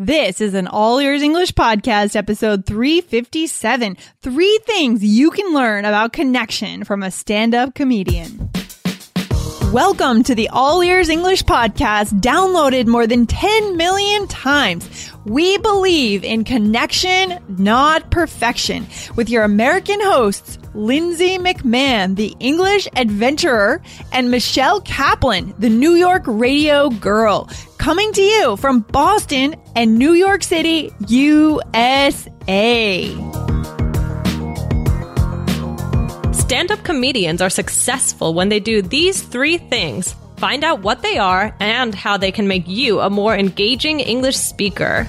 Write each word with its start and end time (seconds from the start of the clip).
This 0.00 0.40
is 0.40 0.54
an 0.54 0.68
All 0.68 1.00
Ears 1.00 1.22
English 1.22 1.54
Podcast, 1.54 2.14
episode 2.14 2.64
357. 2.66 3.96
Three 4.22 4.60
things 4.64 5.02
you 5.02 5.32
can 5.32 5.52
learn 5.52 5.84
about 5.84 6.12
connection 6.12 6.84
from 6.84 7.02
a 7.02 7.10
stand 7.10 7.52
up 7.52 7.74
comedian. 7.74 8.48
Welcome 9.72 10.22
to 10.22 10.36
the 10.36 10.50
All 10.50 10.84
Ears 10.84 11.08
English 11.08 11.42
Podcast, 11.42 12.20
downloaded 12.20 12.86
more 12.86 13.08
than 13.08 13.26
10 13.26 13.76
million 13.76 14.28
times. 14.28 15.12
We 15.24 15.58
believe 15.58 16.22
in 16.22 16.44
connection, 16.44 17.36
not 17.48 18.08
perfection, 18.12 18.86
with 19.16 19.28
your 19.28 19.42
American 19.42 20.00
hosts, 20.00 20.58
Lindsay 20.78 21.38
McMahon, 21.38 22.14
the 22.14 22.36
English 22.38 22.86
adventurer, 22.94 23.82
and 24.12 24.30
Michelle 24.30 24.80
Kaplan, 24.80 25.52
the 25.58 25.68
New 25.68 25.94
York 25.94 26.22
radio 26.26 26.88
girl, 26.88 27.50
coming 27.78 28.12
to 28.12 28.22
you 28.22 28.56
from 28.56 28.80
Boston 28.80 29.56
and 29.74 29.98
New 29.98 30.12
York 30.12 30.44
City, 30.44 30.92
USA. 31.08 32.22
Stand 36.32 36.70
up 36.70 36.84
comedians 36.84 37.42
are 37.42 37.50
successful 37.50 38.32
when 38.32 38.48
they 38.48 38.60
do 38.60 38.80
these 38.80 39.20
three 39.20 39.58
things 39.58 40.14
find 40.38 40.62
out 40.62 40.82
what 40.82 41.02
they 41.02 41.18
are 41.18 41.52
and 41.58 41.92
how 41.92 42.16
they 42.16 42.30
can 42.30 42.46
make 42.46 42.68
you 42.68 43.00
a 43.00 43.10
more 43.10 43.34
engaging 43.36 43.98
English 43.98 44.36
speaker. 44.36 45.08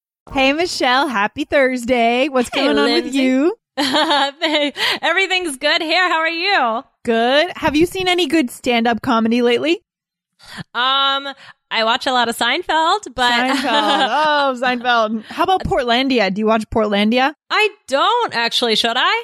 Hey, 0.29 0.53
Michelle, 0.53 1.07
happy 1.07 1.45
Thursday. 1.45 2.29
What's 2.29 2.49
Hey, 2.53 2.65
going 2.65 2.77
on 2.77 2.91
with 2.91 3.13
you? 3.13 3.57
Everything's 3.77 5.57
good 5.57 5.81
here. 5.81 6.07
How 6.07 6.19
are 6.19 6.29
you? 6.29 6.83
Good. 7.03 7.51
Have 7.55 7.75
you 7.75 7.85
seen 7.85 8.07
any 8.07 8.27
good 8.27 8.49
stand 8.51 8.87
up 8.87 9.01
comedy 9.01 9.41
lately? 9.41 9.81
Um, 10.73 11.27
I 11.69 11.83
watch 11.83 12.05
a 12.07 12.11
lot 12.13 12.29
of 12.29 12.37
Seinfeld, 12.37 13.13
but 13.15 13.31
Seinfeld. 13.31 13.61
Oh, 13.63 14.55
Seinfeld. 14.61 15.23
How 15.25 15.43
about 15.43 15.63
Portlandia? 15.63 16.33
Do 16.33 16.39
you 16.39 16.45
watch 16.45 16.63
Portlandia? 16.69 17.33
I 17.49 17.69
don't 17.87 18.35
actually. 18.35 18.75
Should 18.75 18.97
I? 18.97 19.23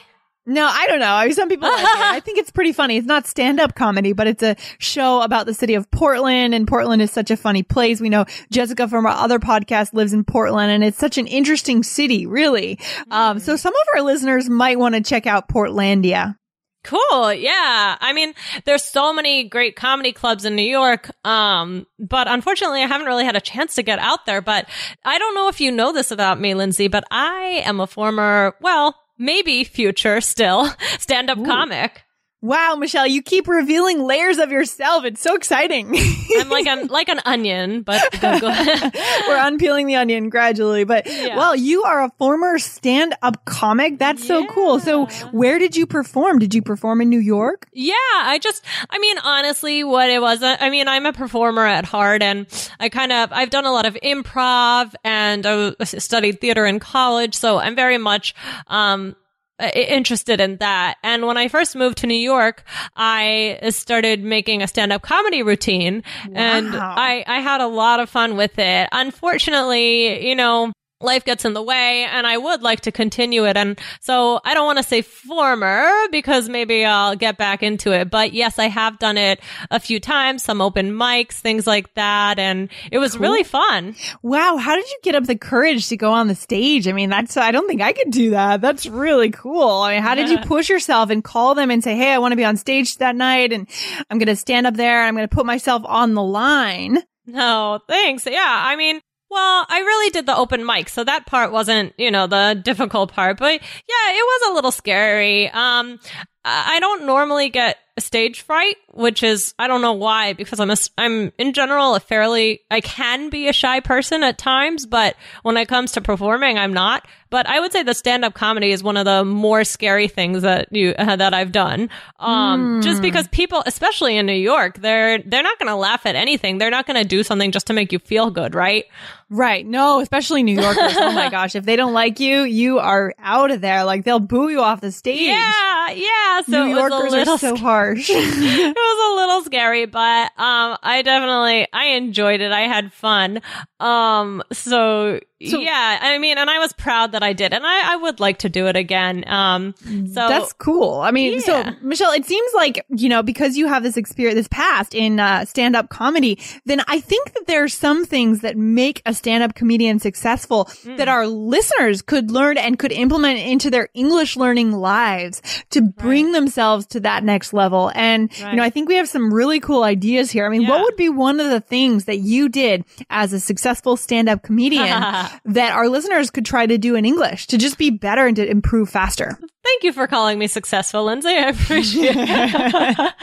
No, 0.50 0.66
I 0.66 0.88
don't 0.88 1.02
know. 1.02 1.12
I 1.12 1.30
some 1.32 1.50
people 1.50 1.68
like. 1.68 1.86
I 1.86 2.22
think 2.22 2.38
it's 2.38 2.52
pretty 2.52 2.72
funny. 2.72 2.96
It's 2.96 3.06
not 3.06 3.28
stand-up 3.28 3.76
comedy, 3.76 4.14
but 4.14 4.28
it's 4.28 4.42
a 4.42 4.56
show 4.80 5.22
about 5.22 5.46
the 5.46 5.54
city 5.54 5.76
of 5.76 5.92
Portland, 5.92 6.56
and 6.56 6.66
Portland 6.66 7.02
is 7.02 7.12
such 7.12 7.30
a 7.30 7.36
funny 7.36 7.64
place. 7.64 8.00
We 8.00 8.08
know 8.08 8.24
Jessica 8.50 8.88
from 8.88 9.06
our 9.06 9.12
other 9.12 9.40
podcast 9.40 9.94
lives 9.94 10.14
in 10.14 10.24
Portland, 10.24 10.72
and 10.72 10.86
it's 10.86 10.98
such 10.98 11.18
an 11.18 11.28
interesting 11.28 11.84
city, 11.84 12.26
really. 12.26 12.80
Um, 13.12 13.40
so 13.40 13.58
some 13.58 13.76
of 13.76 13.82
our 13.94 14.02
listeners 14.04 14.50
might 14.50 14.80
want 14.80 14.96
to 14.96 15.02
check 15.02 15.28
out 15.28 15.50
Portlandia. 15.50 16.38
Cool. 16.86 17.34
Yeah. 17.34 17.98
I 18.00 18.14
mean, 18.14 18.34
there's 18.64 18.84
so 18.84 19.12
many 19.12 19.50
great 19.50 19.76
comedy 19.76 20.14
clubs 20.14 20.46
in 20.46 20.56
New 20.56 20.62
York. 20.62 21.12
Um, 21.26 21.86
but 22.00 22.30
unfortunately, 22.30 22.82
I 22.82 22.88
haven't 22.88 23.08
really 23.08 23.26
had 23.26 23.36
a 23.36 23.42
chance 23.42 23.76
to 23.76 23.84
get 23.84 24.00
out 24.00 24.26
there. 24.26 24.42
But 24.42 24.70
I 25.04 25.18
don't 25.18 25.36
know 25.36 25.50
if 25.50 25.60
you 25.60 25.74
know 25.74 25.92
this 25.92 26.12
about 26.12 26.40
me, 26.40 26.54
Lindsay, 26.54 26.88
but 26.88 27.04
I 27.12 27.62
am 27.66 27.82
a 27.82 27.88
former, 27.88 28.56
well, 28.62 28.96
maybe 29.18 29.64
future 29.64 30.22
still 30.22 30.70
stand 31.00 31.30
up 31.30 31.44
comic. 31.46 32.04
Wow, 32.40 32.76
Michelle, 32.76 33.08
you 33.08 33.24
keep 33.24 33.48
revealing 33.48 34.04
layers 34.04 34.38
of 34.38 34.52
yourself. 34.52 35.06
It's 35.06 35.20
so 35.22 35.34
exciting. 35.36 35.92
I'm 36.38 36.50
like 36.50 36.68
an, 36.68 36.86
like 36.90 37.10
an 37.10 37.20
onion, 37.26 37.82
but 37.82 38.00
go, 38.22 38.40
go. 38.40 38.48
We're 39.28 39.48
unpeeling 39.48 39.88
the 39.88 39.96
onion 39.96 40.30
gradually, 40.30 40.84
but 40.84 41.08
Yeah. 41.08 41.36
well, 41.36 41.56
you 41.56 41.82
are 41.84 42.04
a 42.04 42.12
former 42.20 42.60
stand-up 42.60 43.44
comic. 43.46 43.98
That's 43.98 44.26
so 44.26 44.46
cool. 44.46 44.80
So 44.80 45.08
where 45.32 45.58
did 45.58 45.76
you 45.76 45.88
perform? 45.88 46.38
Did 46.38 46.54
you 46.54 46.62
perform 46.62 47.02
in 47.02 47.10
New 47.10 47.20
York? 47.20 47.68
Yeah, 47.74 47.94
I 48.14 48.38
just, 48.40 48.64
I 48.88 49.00
mean, 49.00 49.18
honestly, 49.18 49.84
what 49.84 50.08
it 50.12 50.22
was, 50.22 50.44
I 50.44 50.70
mean, 50.70 50.88
I'm 50.88 51.08
a 51.08 51.14
performer 51.14 51.66
at 51.66 51.86
heart 51.86 52.22
and 52.22 52.46
I 52.80 52.90
kind 52.90 53.12
of, 53.12 53.34
I've 53.34 53.50
done 53.50 53.66
a 53.66 53.72
lot 53.72 53.88
of 53.88 53.96
improv 54.04 54.94
and 55.04 55.44
I 55.48 55.74
studied 55.86 56.40
theater 56.40 56.68
in 56.68 56.80
college. 56.80 57.34
So 57.34 57.58
I'm 57.58 57.76
very 57.76 57.98
much, 57.98 58.36
um, 58.68 59.16
Uh, 59.60 59.72
interested 59.74 60.40
in 60.40 60.58
that. 60.58 60.98
And 61.02 61.26
when 61.26 61.36
I 61.36 61.48
first 61.48 61.76
moved 61.76 61.98
to 62.00 62.08
New 62.08 62.14
York, 62.14 62.64
I 62.96 63.58
started 63.70 64.24
making 64.24 64.62
a 64.62 64.68
stand-up 64.68 65.02
comedy 65.02 65.42
routine 65.42 66.04
and 66.32 66.76
I, 66.76 67.24
I 67.26 67.40
had 67.40 67.60
a 67.62 67.68
lot 67.68 68.00
of 68.00 68.08
fun 68.08 68.38
with 68.38 68.60
it. 68.60 68.88
Unfortunately, 68.92 70.28
you 70.28 70.36
know, 70.36 70.74
life 71.00 71.24
gets 71.26 71.46
in 71.46 71.54
the 71.54 71.62
way 71.62 72.06
and 72.06 72.26
I 72.26 72.38
would 72.38 72.64
like 72.64 72.82
to 72.82 72.92
continue 72.92 73.46
it. 73.46 73.56
And 73.56 73.80
so 74.02 74.40
I 74.44 74.54
don't 74.54 74.66
want 74.66 74.78
to 74.80 74.84
say 74.84 75.02
former 75.02 75.92
because 76.12 76.50
maybe 76.50 76.86
I'll 76.86 77.16
get 77.16 77.38
back 77.38 77.62
into 77.62 77.92
it. 77.92 78.10
But 78.10 78.34
yes, 78.34 78.58
I 78.58 78.68
have 78.68 78.98
done 78.98 79.18
it 79.18 79.40
a 79.70 79.80
few 79.80 80.00
times, 80.00 80.44
some 80.44 80.60
open 80.60 80.92
mics, 80.94 81.34
things 81.34 81.68
like 81.68 81.94
that. 81.94 82.40
And 82.40 82.70
it 82.92 82.98
was 82.98 83.18
really 83.18 83.44
fun. 83.44 83.96
Wow, 84.24 84.58
how 84.58 84.76
did 84.76 84.90
you 84.90 84.98
get 85.04 85.16
up 85.16 85.26
the 85.26 85.38
courage 85.38 85.88
to 85.90 85.98
go 85.98 86.12
on 86.12 86.28
the 86.28 86.36
stage? 86.36 86.88
I 86.88 86.94
mean, 86.94 87.10
that's 87.10 87.38
I 87.38 87.52
don't 87.52 87.68
think 87.68 87.82
I 87.82 87.94
could 87.94 88.12
do 88.12 88.32
that. 88.32 88.62
That's 88.62 88.88
really 88.88 89.30
cool. 89.30 89.82
I 89.82 89.94
mean, 89.94 90.02
how 90.04 90.16
did 90.16 90.30
you 90.30 90.40
push 90.40 90.70
yourself 90.70 91.10
and 91.10 91.24
call 91.24 91.54
them 91.56 91.70
and 91.70 91.84
say, 91.84 91.96
"Hey, 91.96 92.12
I 92.12 92.18
want 92.18 92.32
to 92.32 92.38
be 92.38 92.46
on 92.46 92.58
stage 92.58 92.98
that 92.98 93.16
night 93.16 93.54
and 93.54 93.68
I'm 94.10 94.18
going 94.18 94.28
to 94.28 94.36
stand 94.36 94.66
up 94.66 94.76
there 94.76 95.00
and 95.00 95.08
I'm 95.08 95.16
going 95.16 95.28
to 95.28 95.36
put 95.36 95.46
myself 95.46 95.84
on 95.86 96.14
the 96.14 96.24
line." 96.24 97.00
No, 97.28 97.80
thanks. 97.88 98.26
Yeah. 98.26 98.42
I 98.42 98.78
mean, 98.78 99.02
well, 99.30 99.66
I 99.70 99.80
really 99.80 100.10
did 100.12 100.26
the 100.26 100.36
open 100.36 100.66
mic, 100.66 100.90
so 100.90 101.04
that 101.04 101.26
part 101.26 101.52
wasn't, 101.52 101.94
you 101.98 102.12
know, 102.12 102.28
the 102.28 102.60
difficult 102.62 103.12
part, 103.12 103.38
but 103.38 103.54
yeah, 103.54 104.12
it 104.12 104.24
was 104.24 104.52
a 104.52 104.54
little 104.54 104.72
scary. 104.72 105.50
Um, 105.50 106.00
I 106.46 106.80
don't 106.80 107.06
normally 107.06 107.50
get 107.50 107.78
stage 108.02 108.42
fright, 108.42 108.76
which 108.94 109.24
is, 109.24 109.54
I 109.60 109.68
don't 109.68 109.82
know 109.82 109.94
why, 109.94 110.34
because 110.34 110.60
I'm 110.60 110.70
a, 110.72 110.78
I'm 110.98 111.32
in 111.38 111.54
general 111.54 111.96
a 111.96 112.00
fairly, 112.00 112.62
I 112.70 112.82
can 112.82 113.30
be 113.30 113.48
a 113.48 113.54
shy 113.54 113.80
person 113.80 114.24
at 114.24 114.38
times, 114.38 114.86
but 114.86 115.16
when 115.44 115.58
it 115.58 115.68
comes 115.68 115.94
to 115.94 116.02
performing, 116.02 116.58
I'm 116.58 116.74
not. 116.74 117.08
But 117.30 117.46
I 117.46 117.60
would 117.60 117.74
say 117.74 117.84
the 117.84 117.94
stand-up 117.94 118.34
comedy 118.34 118.72
is 118.72 118.82
one 118.82 118.96
of 118.96 119.04
the 119.04 119.26
more 119.26 119.66
scary 119.66 120.08
things 120.08 120.44
that 120.44 120.70
you, 120.72 120.92
uh, 120.98 121.16
that 121.18 121.34
I've 121.34 121.52
done. 121.52 121.90
Um, 122.20 122.82
just 122.82 123.02
because 123.02 123.28
people, 123.28 123.62
especially 123.66 124.18
in 124.18 124.26
New 124.26 124.32
York, 124.34 124.80
they're, 124.80 125.20
they're 125.20 125.44
not 125.44 125.60
going 125.60 125.68
to 125.68 125.76
laugh 125.76 126.06
at 126.06 126.16
anything. 126.16 126.58
They're 126.58 126.70
not 126.72 126.88
going 126.88 127.02
to 127.02 127.08
do 127.08 127.24
something 127.24 127.52
just 127.52 127.68
to 127.68 127.74
make 127.74 127.92
you 127.92 128.00
feel 128.00 128.32
good, 128.32 128.56
right? 128.56 128.86
Right. 129.30 129.66
No, 129.66 130.00
especially 130.00 130.42
New 130.42 130.60
Yorkers. 130.60 130.94
oh 130.96 131.12
my 131.12 131.30
gosh, 131.30 131.56
if 131.56 131.66
they 131.66 131.76
don't 131.76 131.94
like 131.94 132.22
you, 132.22 132.44
you 132.44 132.80
are 132.80 133.14
out 133.20 133.52
of 133.52 133.60
there. 133.60 133.84
Like 133.84 134.06
they'll 134.06 134.22
boo 134.22 134.48
you 134.48 134.62
off 134.62 134.80
the 134.80 134.92
stage. 134.94 135.20
Yeah, 135.20 135.90
yeah. 135.92 136.42
So 136.44 136.64
New 136.64 136.72
it 136.72 136.82
was 136.82 136.90
Yorkers 136.92 137.14
a 137.14 137.18
little 137.18 137.34
are 137.34 137.38
so 137.38 137.56
sc- 137.56 137.62
harsh. 137.88 138.10
it 138.14 138.76
was 138.76 139.12
a 139.12 139.16
little 139.16 139.44
scary, 139.44 139.86
but 139.86 140.32
um, 140.38 140.78
I 140.84 141.02
definitely 141.04 141.68
I 141.72 141.86
enjoyed 141.96 142.42
it. 142.42 142.52
I 142.52 142.62
had 142.62 142.94
fun. 142.94 143.42
Um, 143.80 144.44
so, 144.52 145.20
So- 145.46 145.60
yeah, 145.60 146.00
I 146.02 146.18
mean, 146.18 146.38
and 146.38 146.50
I 146.50 146.58
was 146.60 146.74
proud 146.74 147.12
that 147.12 147.22
I 147.22 147.34
did, 147.34 147.54
and 147.54 147.66
I, 147.66 147.94
I 147.94 147.96
would 147.98 148.20
like 148.20 148.40
to 148.40 148.50
do 148.50 148.68
it 148.68 148.76
again. 148.76 149.24
Um, 149.28 149.76
so 149.86 150.28
That's 150.28 150.52
cool. 150.54 151.00
I 151.00 151.12
mean, 151.12 151.42
so 151.42 151.64
Michelle, 151.82 152.12
it 152.12 152.26
seems 152.26 152.52
like, 152.56 152.84
you 152.90 153.08
know, 153.08 153.22
because 153.22 153.56
you 153.56 153.68
have 153.68 153.84
this 153.84 153.98
experience, 153.98 154.36
this 154.36 154.48
past 154.48 154.96
in 154.96 155.20
uh, 155.20 155.46
stand 155.46 155.76
up 155.76 155.90
comedy, 155.90 156.40
then 156.66 156.82
I 156.88 157.00
think 157.00 157.34
that 157.34 157.46
there 157.46 157.64
are 157.64 157.68
some 157.68 158.06
things 158.06 158.42
that 158.42 158.58
make 158.58 159.02
a 159.06 159.14
stand 159.14 159.44
up 159.44 159.54
comedian 159.56 160.00
successful 160.00 160.66
Mm. 160.84 160.98
that 160.98 161.08
our 161.08 161.28
listeners 161.28 162.02
could 162.02 162.32
learn 162.32 162.58
and 162.58 162.78
could 162.80 162.92
implement 162.92 163.40
into 163.40 163.70
their 163.70 163.90
English 163.94 164.36
learning 164.38 164.72
lives 164.72 165.42
to 165.72 165.82
bring 165.82 166.32
themselves 166.32 166.86
to 166.88 167.00
that 167.02 167.24
next 167.24 167.54
level. 167.54 167.92
And, 167.96 168.30
you 168.40 168.56
know, 168.56 168.64
I 168.64 168.70
think 168.70 168.88
we 168.90 168.96
have 168.96 169.08
some 169.10 169.34
really 169.34 169.60
cool 169.60 169.84
ideas 169.84 170.32
here. 170.32 170.46
I 170.46 170.50
mean, 170.50 170.68
what 170.68 170.82
would 170.84 170.96
be 170.96 171.10
one 171.10 171.40
of 171.40 171.50
the 171.50 171.60
things 171.62 172.06
that 172.06 172.20
you 172.20 172.50
did 172.50 172.84
as 173.10 173.34
a 173.34 173.40
successful 173.40 173.98
stand 173.98 174.30
up 174.30 174.44
that 175.46 175.74
our 175.74 175.90
listeners 175.90 176.30
could 176.30 176.46
try 176.46 176.66
to 176.66 176.78
do 176.78 176.96
in 176.96 177.06
English 177.06 177.48
to 177.48 177.58
just 177.58 177.78
be 177.78 177.90
better 177.90 178.28
and 178.28 178.36
to 178.36 178.50
improve 178.50 178.90
faster? 178.90 179.38
Thank 179.68 179.84
you 179.84 179.92
for 179.92 180.08
calling 180.08 180.40
me 180.40 180.48
successful, 180.48 181.04
Lindsay. 181.04 181.30
I 181.30 181.50
appreciate 181.50 182.16
it. 182.16 182.30
I, 182.30 183.14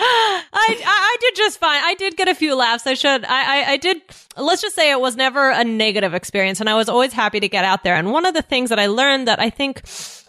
I 0.53 0.83
I 0.85 1.17
did 1.21 1.37
just 1.37 1.59
fine. 1.59 1.81
I 1.83 1.95
did 1.95 2.17
get 2.17 2.29
a 2.29 2.35
few 2.35 2.55
laughs. 2.55 2.87
I 2.87 2.95
should. 2.95 3.25
I, 3.25 3.63
I 3.63 3.73
I 3.73 3.77
did. 3.79 4.03
Let's 4.37 4.61
just 4.61 4.77
say 4.77 4.91
it 4.91 5.01
was 5.01 5.17
never 5.17 5.51
a 5.51 5.65
negative 5.65 6.13
experience, 6.13 6.61
and 6.61 6.69
I 6.69 6.75
was 6.75 6.89
always 6.89 7.13
happy 7.13 7.41
to 7.41 7.49
get 7.49 7.65
out 7.65 7.83
there. 7.83 7.95
And 7.95 8.13
one 8.13 8.27
of 8.27 8.35
the 8.35 8.43
things 8.43 8.71
that 8.71 8.79
I 8.79 8.87
learned 8.87 9.27
that 9.29 9.41
I 9.41 9.49
think 9.49 9.83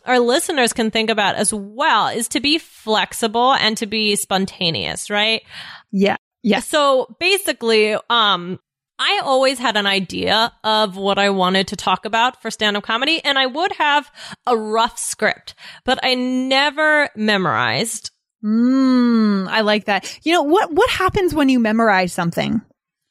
our 0.05 0.19
listeners 0.19 0.71
can 0.71 0.89
think 0.89 1.09
about 1.09 1.35
as 1.35 1.53
well 1.53 2.07
is 2.07 2.29
to 2.29 2.39
be 2.39 2.59
flexible 2.59 3.53
and 3.53 3.77
to 3.77 3.85
be 3.85 4.15
spontaneous. 4.15 5.09
Right? 5.09 5.43
Yeah. 5.91 6.15
Yeah. 6.43 6.59
So 6.59 7.13
basically, 7.19 7.97
um, 8.09 8.59
I 8.97 9.21
always 9.23 9.59
had 9.59 9.75
an 9.75 9.85
idea 9.85 10.53
of 10.63 10.95
what 10.95 11.17
I 11.17 11.29
wanted 11.29 11.67
to 11.69 11.75
talk 11.75 12.05
about 12.05 12.41
for 12.41 12.49
stand 12.49 12.77
up 12.77 12.83
comedy, 12.83 13.23
and 13.23 13.37
I 13.37 13.45
would 13.45 13.73
have 13.73 14.09
a 14.47 14.55
rough 14.55 14.97
script, 14.97 15.53
but 15.83 15.99
I 16.01 16.15
never 16.15 17.09
memorized. 17.15 18.11
Mm, 18.43 19.47
I 19.47 19.61
like 19.61 19.85
that. 19.85 20.19
You 20.23 20.33
know, 20.33 20.43
what, 20.43 20.71
what 20.71 20.89
happens 20.89 21.33
when 21.33 21.49
you 21.49 21.59
memorize 21.59 22.13
something? 22.13 22.61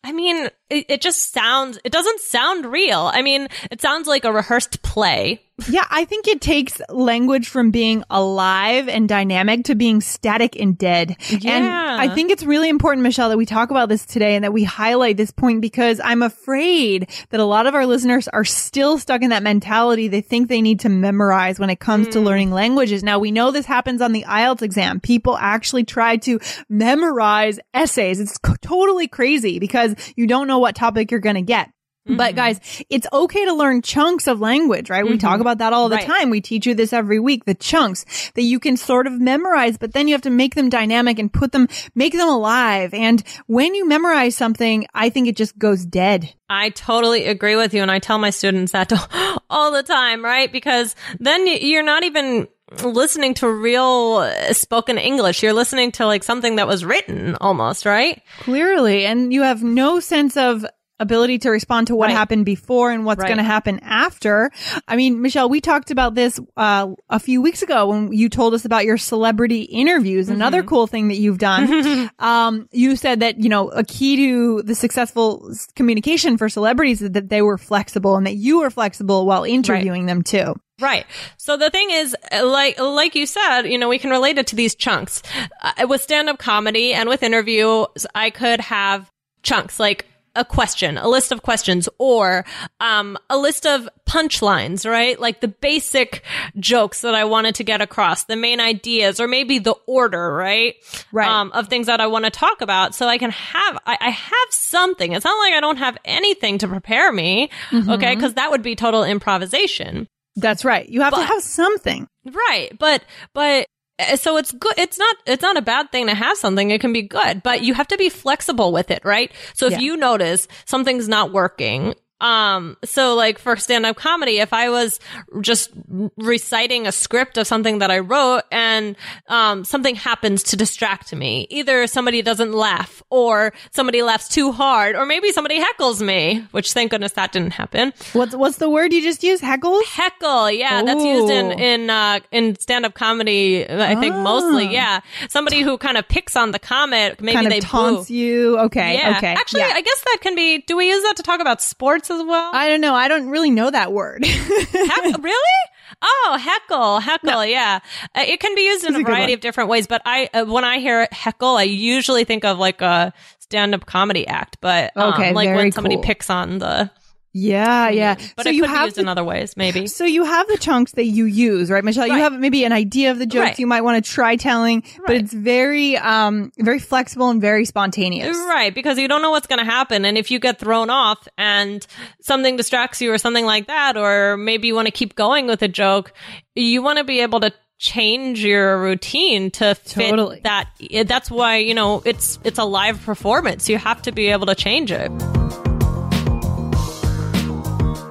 I 0.02 0.12
mean, 0.12 0.48
it, 0.74 0.86
it 0.88 1.00
just 1.00 1.32
sounds, 1.32 1.78
it 1.84 1.92
doesn't 1.92 2.20
sound 2.20 2.66
real. 2.66 3.10
I 3.12 3.22
mean, 3.22 3.48
it 3.70 3.80
sounds 3.80 4.06
like 4.06 4.24
a 4.24 4.32
rehearsed 4.32 4.82
play. 4.82 5.40
Yeah, 5.68 5.86
I 5.88 6.04
think 6.04 6.26
it 6.26 6.40
takes 6.40 6.80
language 6.88 7.48
from 7.48 7.70
being 7.70 8.02
alive 8.10 8.88
and 8.88 9.08
dynamic 9.08 9.64
to 9.64 9.76
being 9.76 10.00
static 10.00 10.56
and 10.56 10.76
dead. 10.76 11.16
And 11.44 11.66
I 11.66 12.12
think 12.12 12.32
it's 12.32 12.42
really 12.42 12.68
important, 12.68 13.04
Michelle, 13.04 13.28
that 13.28 13.38
we 13.38 13.46
talk 13.46 13.70
about 13.70 13.88
this 13.88 14.04
today 14.04 14.34
and 14.34 14.42
that 14.44 14.52
we 14.52 14.64
highlight 14.64 15.16
this 15.16 15.30
point 15.30 15.60
because 15.60 16.00
I'm 16.02 16.22
afraid 16.22 17.08
that 17.30 17.38
a 17.38 17.44
lot 17.44 17.66
of 17.66 17.74
our 17.74 17.86
listeners 17.86 18.26
are 18.28 18.44
still 18.44 18.98
stuck 18.98 19.22
in 19.22 19.30
that 19.30 19.44
mentality. 19.44 20.08
They 20.08 20.20
think 20.20 20.48
they 20.48 20.60
need 20.60 20.80
to 20.80 20.88
memorize 20.88 21.60
when 21.60 21.70
it 21.70 21.78
comes 21.78 22.08
to 22.08 22.18
hmm. 22.18 22.26
learning 22.26 22.50
languages. 22.50 23.04
Now 23.04 23.20
we 23.20 23.30
know 23.30 23.52
this 23.52 23.66
happens 23.66 24.02
on 24.02 24.12
the 24.12 24.24
IELTS 24.24 24.62
exam. 24.62 24.98
People 24.98 25.36
actually 25.36 25.84
try 25.84 26.16
to 26.18 26.40
memorize 26.68 27.60
essays. 27.72 28.18
It's 28.18 28.38
c- 28.44 28.54
totally 28.60 29.06
crazy 29.06 29.60
because 29.60 29.94
you 30.16 30.26
don't 30.26 30.48
know 30.48 30.58
what 30.64 30.74
topic 30.74 31.10
you're 31.10 31.20
going 31.20 31.34
to 31.36 31.42
get. 31.42 31.68
Mm-hmm. 32.06 32.16
But 32.18 32.34
guys, 32.36 32.60
it's 32.90 33.06
okay 33.14 33.46
to 33.46 33.54
learn 33.54 33.80
chunks 33.80 34.26
of 34.26 34.38
language, 34.38 34.90
right? 34.90 35.06
We 35.06 35.16
talk 35.16 35.40
about 35.40 35.58
that 35.58 35.72
all 35.72 35.88
the 35.88 35.96
Right. 35.96 36.06
time. 36.06 36.28
We 36.28 36.42
teach 36.42 36.66
you 36.66 36.74
this 36.74 36.92
every 36.92 37.18
week, 37.18 37.46
the 37.46 37.54
chunks 37.54 38.04
that 38.34 38.42
you 38.42 38.60
can 38.60 38.76
sort 38.76 39.06
of 39.06 39.14
memorize, 39.18 39.78
but 39.78 39.94
then 39.94 40.06
you 40.06 40.12
have 40.14 40.20
to 40.22 40.30
make 40.30 40.54
them 40.54 40.68
dynamic 40.68 41.18
and 41.18 41.32
put 41.32 41.52
them, 41.52 41.66
make 41.94 42.12
them 42.12 42.28
alive. 42.28 42.92
And 42.92 43.22
when 43.46 43.74
you 43.74 43.88
memorize 43.88 44.36
something, 44.36 44.86
I 44.92 45.08
think 45.08 45.28
it 45.28 45.36
just 45.36 45.58
goes 45.58 45.86
dead. 45.86 46.30
I 46.50 46.68
totally 46.70 47.24
agree 47.24 47.56
with 47.56 47.72
you. 47.72 47.80
And 47.80 47.90
I 47.90 48.00
tell 48.00 48.18
my 48.18 48.28
students 48.30 48.72
that 48.72 48.92
all 49.50 49.70
the 49.72 49.82
time, 49.82 50.22
right? 50.22 50.52
Because 50.52 50.94
then 51.20 51.46
you're 51.46 51.82
not 51.82 52.04
even 52.04 52.48
listening 52.82 53.32
to 53.34 53.48
real 53.50 54.18
uh, 54.20 54.52
spoken 54.52 54.98
English. 54.98 55.42
You're 55.42 55.52
listening 55.54 55.92
to 55.92 56.06
like 56.06 56.22
something 56.22 56.56
that 56.56 56.66
was 56.66 56.84
written 56.84 57.36
almost, 57.40 57.86
right? 57.86 58.20
Clearly. 58.40 59.06
And 59.06 59.32
you 59.32 59.42
have 59.42 59.62
no 59.62 60.00
sense 60.00 60.36
of 60.36 60.66
ability 61.00 61.38
to 61.38 61.50
respond 61.50 61.88
to 61.88 61.96
what 61.96 62.06
Right. 62.06 62.16
happened 62.16 62.44
before 62.44 62.90
and 62.92 63.04
what's 63.04 63.18
Right. 63.20 63.28
going 63.28 63.38
to 63.38 63.42
happen 63.44 63.80
after. 63.82 64.50
I 64.86 64.94
mean, 64.96 65.20
Michelle, 65.22 65.48
we 65.48 65.60
talked 65.60 65.90
about 65.90 66.14
this 66.14 66.38
uh, 66.56 66.88
a 67.10 67.18
few 67.18 67.42
weeks 67.42 67.62
ago 67.62 67.86
when 67.88 68.12
you 68.12 68.28
told 68.28 68.54
us 68.54 68.64
about 68.64 68.84
your 68.84 68.96
celebrity 68.98 69.62
interviews. 69.62 70.28
Another 70.28 70.58
Mm-hmm. 70.60 70.68
cool 70.68 70.86
thing 70.86 71.08
that 71.08 71.16
you've 71.16 71.38
done. 71.38 72.10
um, 72.20 72.68
you 72.72 72.94
said 72.96 73.20
that, 73.20 73.38
you 73.42 73.48
know, 73.48 73.68
a 73.70 73.82
key 73.84 74.16
to 74.16 74.62
the 74.62 74.74
successful 74.74 75.52
communication 75.74 76.38
for 76.38 76.48
celebrities 76.48 77.02
is 77.02 77.10
that 77.10 77.28
they 77.28 77.42
were 77.42 77.58
flexible 77.58 78.16
and 78.16 78.26
that 78.26 78.36
you 78.36 78.60
were 78.60 78.70
flexible 78.70 79.26
while 79.26 79.44
interviewing 79.44 80.06
them 80.06 80.22
too. 80.22 80.54
Right. 80.80 81.06
So 81.36 81.56
the 81.56 81.70
thing 81.70 81.90
is, 81.90 82.16
uh, 82.32 82.44
like 82.46 82.78
like 82.80 83.14
you 83.14 83.26
said, 83.26 83.62
you 83.62 83.78
know, 83.78 83.88
we 83.88 83.98
can 83.98 84.10
relate 84.10 84.38
it 84.38 84.46
to 84.48 84.56
these 84.56 84.74
chunks. 84.74 85.22
Uh, 85.62 85.86
with 85.88 86.02
stand 86.02 86.28
up 86.28 86.38
comedy 86.38 86.92
and 86.94 87.08
with 87.08 87.22
interviews, 87.22 87.86
I 88.14 88.30
could 88.30 88.60
have 88.60 89.08
chunks 89.44 89.78
like 89.78 90.06
a 90.36 90.44
question, 90.44 90.98
a 90.98 91.08
list 91.08 91.32
of 91.32 91.42
questions, 91.42 91.88
or 91.98 92.44
um, 92.80 93.16
a 93.30 93.36
list 93.36 93.66
of 93.66 93.88
punchlines, 94.06 94.88
right? 94.88 95.18
Like 95.18 95.40
the 95.40 95.48
basic 95.48 96.22
jokes 96.58 97.02
that 97.02 97.14
I 97.14 97.24
wanted 97.24 97.54
to 97.56 97.64
get 97.64 97.80
across, 97.80 98.24
the 98.24 98.36
main 98.36 98.60
ideas, 98.60 99.20
or 99.20 99.28
maybe 99.28 99.58
the 99.58 99.74
order, 99.86 100.32
right? 100.34 100.74
Right. 101.12 101.28
Um, 101.28 101.52
of 101.52 101.68
things 101.68 101.86
that 101.86 102.00
I 102.00 102.06
want 102.06 102.24
to 102.24 102.30
talk 102.30 102.60
about. 102.60 102.94
So 102.94 103.06
I 103.06 103.18
can 103.18 103.30
have, 103.30 103.78
I, 103.86 103.96
I 104.00 104.10
have 104.10 104.48
something. 104.50 105.12
It's 105.12 105.24
not 105.24 105.38
like 105.38 105.54
I 105.54 105.60
don't 105.60 105.78
have 105.78 105.96
anything 106.04 106.58
to 106.58 106.68
prepare 106.68 107.12
me, 107.12 107.50
okay? 107.72 108.14
Because 108.14 108.34
that 108.34 108.50
would 108.50 108.62
be 108.62 108.76
total 108.76 109.04
improvisation. 109.04 110.08
That's 110.36 110.64
right. 110.64 110.88
You 110.88 111.02
have 111.02 111.14
to 111.14 111.22
have 111.22 111.42
something. 111.42 112.08
Right. 112.24 112.76
But, 112.78 113.04
but, 113.34 113.68
Uh, 113.98 114.16
so 114.16 114.36
it's 114.36 114.50
good. 114.52 114.74
It's 114.76 114.98
not, 114.98 115.16
it's 115.26 115.42
not 115.42 115.56
a 115.56 115.62
bad 115.62 115.92
thing 115.92 116.06
to 116.08 116.14
have 116.14 116.36
something. 116.36 116.70
It 116.70 116.80
can 116.80 116.92
be 116.92 117.02
good, 117.02 117.42
but 117.42 117.62
you 117.62 117.74
have 117.74 117.86
to 117.88 117.96
be 117.96 118.08
flexible 118.08 118.72
with 118.72 118.90
it, 118.90 119.04
right? 119.04 119.30
So 119.54 119.66
if 119.66 119.72
Yeah. 119.72 119.78
you 119.80 119.96
notice 119.96 120.48
something's 120.64 121.08
not 121.08 121.32
working, 121.32 121.94
um, 122.24 122.76
so 122.84 123.14
like 123.14 123.38
for 123.38 123.56
stand 123.56 123.84
up 123.86 123.96
comedy, 123.96 124.38
if 124.38 124.52
I 124.52 124.70
was 124.70 124.98
just 125.40 125.70
reciting 126.16 126.86
a 126.86 126.92
script 126.92 127.38
of 127.38 127.46
something 127.46 127.78
that 127.80 127.90
I 127.90 127.98
wrote 128.00 128.42
and, 128.50 128.96
um, 129.28 129.64
something 129.64 129.94
happens 129.94 130.42
to 130.44 130.56
distract 130.56 131.14
me, 131.14 131.46
either 131.50 131.86
somebody 131.86 132.22
doesn't 132.22 132.52
laugh 132.52 133.02
or 133.10 133.52
somebody 133.72 134.02
laughs 134.02 134.28
too 134.28 134.52
hard 134.52 134.96
or 134.96 135.06
maybe 135.06 135.32
somebody 135.32 135.60
heckles 135.62 136.00
me, 136.00 136.46
which 136.52 136.72
thank 136.72 136.90
goodness 136.90 137.12
that 137.12 137.32
didn't 137.32 137.52
happen. 137.52 137.92
What's, 138.12 138.34
what's 138.34 138.56
the 138.56 138.70
word 138.70 138.92
you 138.92 139.02
just 139.02 139.22
used? 139.22 139.42
Heckles? 139.42 139.82
Heckle, 139.84 140.50
yeah, 140.50 140.82
that's 140.82 141.04
used 141.04 141.30
in 141.30 141.52
in 141.58 141.90
uh, 141.90 142.20
in 142.30 142.58
stand 142.58 142.84
up 142.86 142.94
comedy. 142.94 143.68
I 143.68 143.94
think 143.96 144.14
mostly, 144.16 144.66
Ah. 144.68 144.70
yeah. 144.70 145.00
Somebody 145.28 145.60
who 145.62 145.76
kind 145.78 145.96
of 145.96 146.08
picks 146.08 146.36
on 146.36 146.50
the 146.52 146.58
comic, 146.58 147.20
maybe 147.20 147.34
kind 147.34 147.50
they 147.50 147.58
of 147.58 147.64
taunts 147.64 148.08
boo. 148.08 148.14
you. 148.14 148.58
Okay. 148.60 148.94
Yeah, 148.94 149.16
Okay. 149.18 149.32
actually, 149.32 149.60
Yeah. 149.60 149.72
I 149.74 149.80
guess 149.82 150.00
that 150.04 150.18
can 150.22 150.34
be. 150.34 150.58
Do 150.58 150.76
we 150.76 150.88
use 150.88 151.02
that 151.04 151.16
to 151.16 151.22
talk 151.22 151.40
about 151.40 151.60
sports 151.60 152.08
as 152.20 152.26
well? 152.26 152.50
I 152.54 152.68
don't 152.68 152.80
know. 152.80 152.94
I 152.94 153.08
don't 153.08 153.28
really 153.28 153.50
know 153.50 153.70
that 153.70 153.92
word. 153.92 154.24
Heck- 154.26 155.22
really? 155.22 155.58
Oh, 156.02 156.38
heckle, 156.40 156.98
heckle, 157.00 157.44
yeah. 157.46 157.78
Uh, 158.14 158.24
it 158.26 158.40
can 158.40 158.54
be 158.54 158.62
used 158.62 158.84
in 158.84 158.90
It's 158.94 158.98
a 158.98 159.00
a 159.02 159.04
variety 159.04 159.32
one. 159.32 159.34
of 159.34 159.40
different 159.40 159.70
ways, 159.70 159.86
but 159.86 160.02
I 160.04 160.28
uh, 160.34 160.44
when 160.44 160.64
I 160.64 160.78
hear 160.78 161.06
heckle, 161.12 161.56
I 161.56 161.62
usually 161.62 162.24
think 162.24 162.44
of 162.44 162.58
like 162.58 162.80
a 162.80 163.12
stand-up 163.38 163.86
comedy 163.86 164.26
act, 164.26 164.56
but 164.60 164.92
um, 164.96 165.12
Okay, 165.14 165.32
like 165.32 165.54
when 165.54 165.70
somebody 165.72 165.94
cool. 165.96 166.02
picks 166.04 166.30
on 166.30 166.58
the 166.58 166.90
yeah, 167.34 167.88
yeah. 167.88 168.14
But 168.36 168.44
so 168.44 168.50
it 168.50 168.54
you 168.54 168.62
could 168.62 168.68
be 168.70 168.74
have 168.76 168.84
used 168.86 168.96
the, 168.96 169.00
in 169.02 169.08
other 169.08 169.24
ways, 169.24 169.56
maybe. 169.56 169.86
so 169.88 170.04
you 170.04 170.24
have 170.24 170.46
the 170.46 170.56
chunks 170.56 170.92
that 170.92 171.04
you 171.04 171.24
use, 171.24 171.68
right, 171.68 171.84
Michelle? 171.84 172.06
You 172.06 172.14
have 172.14 172.32
maybe 172.32 172.64
an 172.64 172.72
idea 172.72 173.10
of 173.10 173.18
the 173.18 173.26
jokes 173.26 173.44
Right. 173.44 173.58
you 173.58 173.66
might 173.66 173.80
want 173.82 174.02
to 174.02 174.10
try 174.10 174.36
telling, 174.36 174.84
but 175.04 175.16
it's 175.16 175.32
very, 175.32 175.96
um, 175.98 176.52
very 176.58 176.78
flexible 176.78 177.30
and 177.30 177.40
very 177.40 177.64
spontaneous. 177.64 178.36
Right, 178.36 178.72
because 178.72 178.98
you 178.98 179.08
don't 179.08 179.20
know 179.20 179.32
what's 179.32 179.48
going 179.48 179.58
to 179.58 179.64
happen. 179.64 180.04
And 180.04 180.16
if 180.16 180.30
you 180.30 180.38
get 180.38 180.60
thrown 180.60 180.90
off 180.90 181.26
and 181.36 181.84
something 182.22 182.56
distracts 182.56 183.02
you 183.02 183.12
or 183.12 183.18
something 183.18 183.44
like 183.44 183.66
that, 183.66 183.96
or 183.96 184.36
maybe 184.36 184.68
you 184.68 184.74
want 184.76 184.86
to 184.86 184.92
keep 184.92 185.16
going 185.16 185.48
with 185.48 185.60
a 185.62 185.68
joke, 185.68 186.12
you 186.54 186.82
want 186.82 186.98
to 186.98 187.04
be 187.04 187.18
able 187.20 187.40
to 187.40 187.52
change 187.78 188.44
your 188.44 188.80
routine 188.80 189.50
to 189.50 189.74
fit 189.74 190.10
Totally. 190.10 190.40
that. 190.44 190.68
That's 191.06 191.30
why, 191.32 191.56
you 191.56 191.74
know, 191.74 192.00
it's, 192.04 192.38
it's 192.44 192.60
a 192.60 192.64
live 192.64 193.02
performance. 193.02 193.68
You 193.68 193.78
have 193.78 194.02
to 194.02 194.12
be 194.12 194.28
able 194.28 194.46
to 194.46 194.54
change 194.54 194.92
it. 194.92 195.10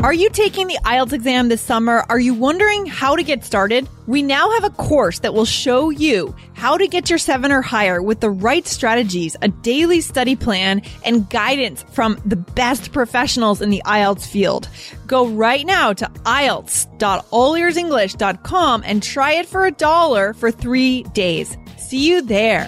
Are 0.04 0.14
you 0.14 0.30
taking 0.30 0.68
the 0.68 0.78
IELTS 0.84 1.14
exam 1.14 1.48
this 1.48 1.62
summer? 1.62 2.04
Are 2.10 2.20
you 2.20 2.34
wondering 2.34 2.86
how 2.86 3.16
to 3.16 3.24
get 3.24 3.46
started? 3.46 3.88
We 4.06 4.22
now 4.22 4.52
have 4.52 4.66
a 4.66 4.70
course 4.70 5.20
that 5.20 5.34
will 5.34 5.46
show 5.46 5.92
you 5.92 6.36
how 6.52 6.76
to 6.76 6.90
get 6.90 7.10
your 7.10 7.18
seven 7.18 7.54
or 7.54 7.62
higher 7.62 8.02
with 8.02 8.20
the 8.20 8.30
right 8.30 8.68
strategies, 8.68 9.38
a 9.42 9.48
daily 9.48 10.02
study 10.02 10.36
plan, 10.36 10.82
and 11.06 11.30
guidance 11.30 11.84
from 11.94 12.20
the 12.26 12.36
best 12.36 12.92
professionals 12.92 13.62
in 13.62 13.70
the 13.70 13.82
IELTS 13.86 14.28
field. 14.28 14.68
Go 15.08 15.26
right 15.26 15.66
now 15.66 15.94
to 15.94 16.06
IELTS.allearsenglish.com 16.06 18.84
and 18.86 19.02
try 19.02 19.34
it 19.36 19.46
for 19.46 19.66
a 19.66 19.72
dollar 19.72 20.34
for 20.34 20.52
three 20.52 21.04
days. 21.14 21.58
See 21.78 22.10
you 22.10 22.22
there. 22.22 22.68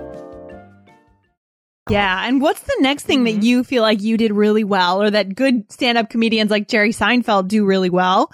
Yeah. 1.91 2.25
And 2.25 2.41
what's 2.41 2.61
the 2.61 2.77
next 2.79 3.03
thing 3.03 3.25
that 3.25 3.43
you 3.43 3.63
feel 3.63 3.83
like 3.83 4.01
you 4.01 4.17
did 4.17 4.31
really 4.31 4.63
well 4.63 5.01
or 5.01 5.09
that 5.11 5.35
good 5.35 5.71
stand 5.71 5.97
up 5.97 6.09
comedians 6.09 6.51
like 6.51 6.67
Jerry 6.67 6.91
Seinfeld 6.91 7.47
do 7.47 7.65
really 7.65 7.89
well? 7.89 8.31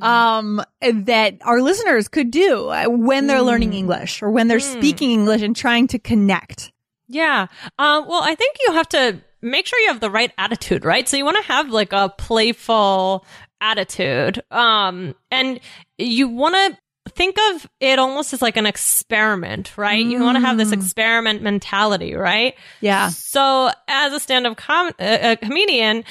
Um, 0.00 0.62
that 0.80 1.38
our 1.42 1.60
listeners 1.60 2.08
could 2.08 2.30
do 2.30 2.68
uh, 2.68 2.86
when 2.86 3.26
they're 3.26 3.42
learning 3.42 3.74
English 3.74 4.22
or 4.22 4.30
when 4.30 4.48
they're 4.48 4.60
speaking 4.60 5.10
English 5.10 5.42
and 5.42 5.54
trying 5.54 5.86
to 5.88 5.98
connect. 5.98 6.72
Yeah. 7.08 7.48
Uh, 7.78 8.02
well, 8.06 8.22
I 8.22 8.34
think 8.34 8.56
you 8.66 8.72
have 8.74 8.88
to 8.90 9.20
make 9.42 9.66
sure 9.66 9.78
you 9.80 9.88
have 9.88 10.00
the 10.00 10.10
right 10.10 10.32
attitude, 10.38 10.84
right? 10.84 11.08
So 11.08 11.16
you 11.16 11.24
want 11.24 11.38
to 11.38 11.44
have 11.44 11.70
like 11.70 11.92
a 11.92 12.08
playful 12.16 13.26
attitude. 13.60 14.42
Um, 14.50 15.14
and 15.30 15.60
you 15.98 16.28
want 16.28 16.54
to 16.54 16.78
think 17.10 17.36
of 17.52 17.66
it 17.80 17.98
almost 17.98 18.32
as 18.32 18.42
like 18.42 18.56
an 18.56 18.66
experiment, 18.66 19.76
right? 19.76 20.04
You 20.04 20.20
want 20.20 20.36
to 20.36 20.40
have 20.40 20.56
this 20.56 20.72
experiment 20.72 21.42
mentality, 21.42 22.14
right? 22.14 22.54
Yeah. 22.80 23.08
So 23.08 23.70
as 23.88 24.12
a 24.12 24.20
stand-up 24.20 24.56
com- 24.56 24.94
uh, 24.98 25.18
a 25.22 25.36
comedian, 25.36 26.04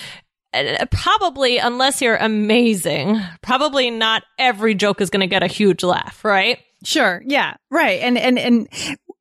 uh, 0.54 0.86
probably 0.92 1.58
unless 1.58 2.02
you're 2.02 2.16
amazing, 2.16 3.20
probably 3.42 3.90
not 3.90 4.24
every 4.38 4.76
joke 4.76 5.02
is 5.02 5.10
going 5.10 5.22
to 5.22 5.28
get 5.28 5.44
a 5.44 5.48
huge 5.48 5.84
laugh, 5.84 6.24
right? 6.24 6.60
Sure. 6.84 7.22
Yeah. 7.26 7.56
Right. 7.70 8.02
And, 8.02 8.18
and, 8.18 8.40
and, 8.40 8.68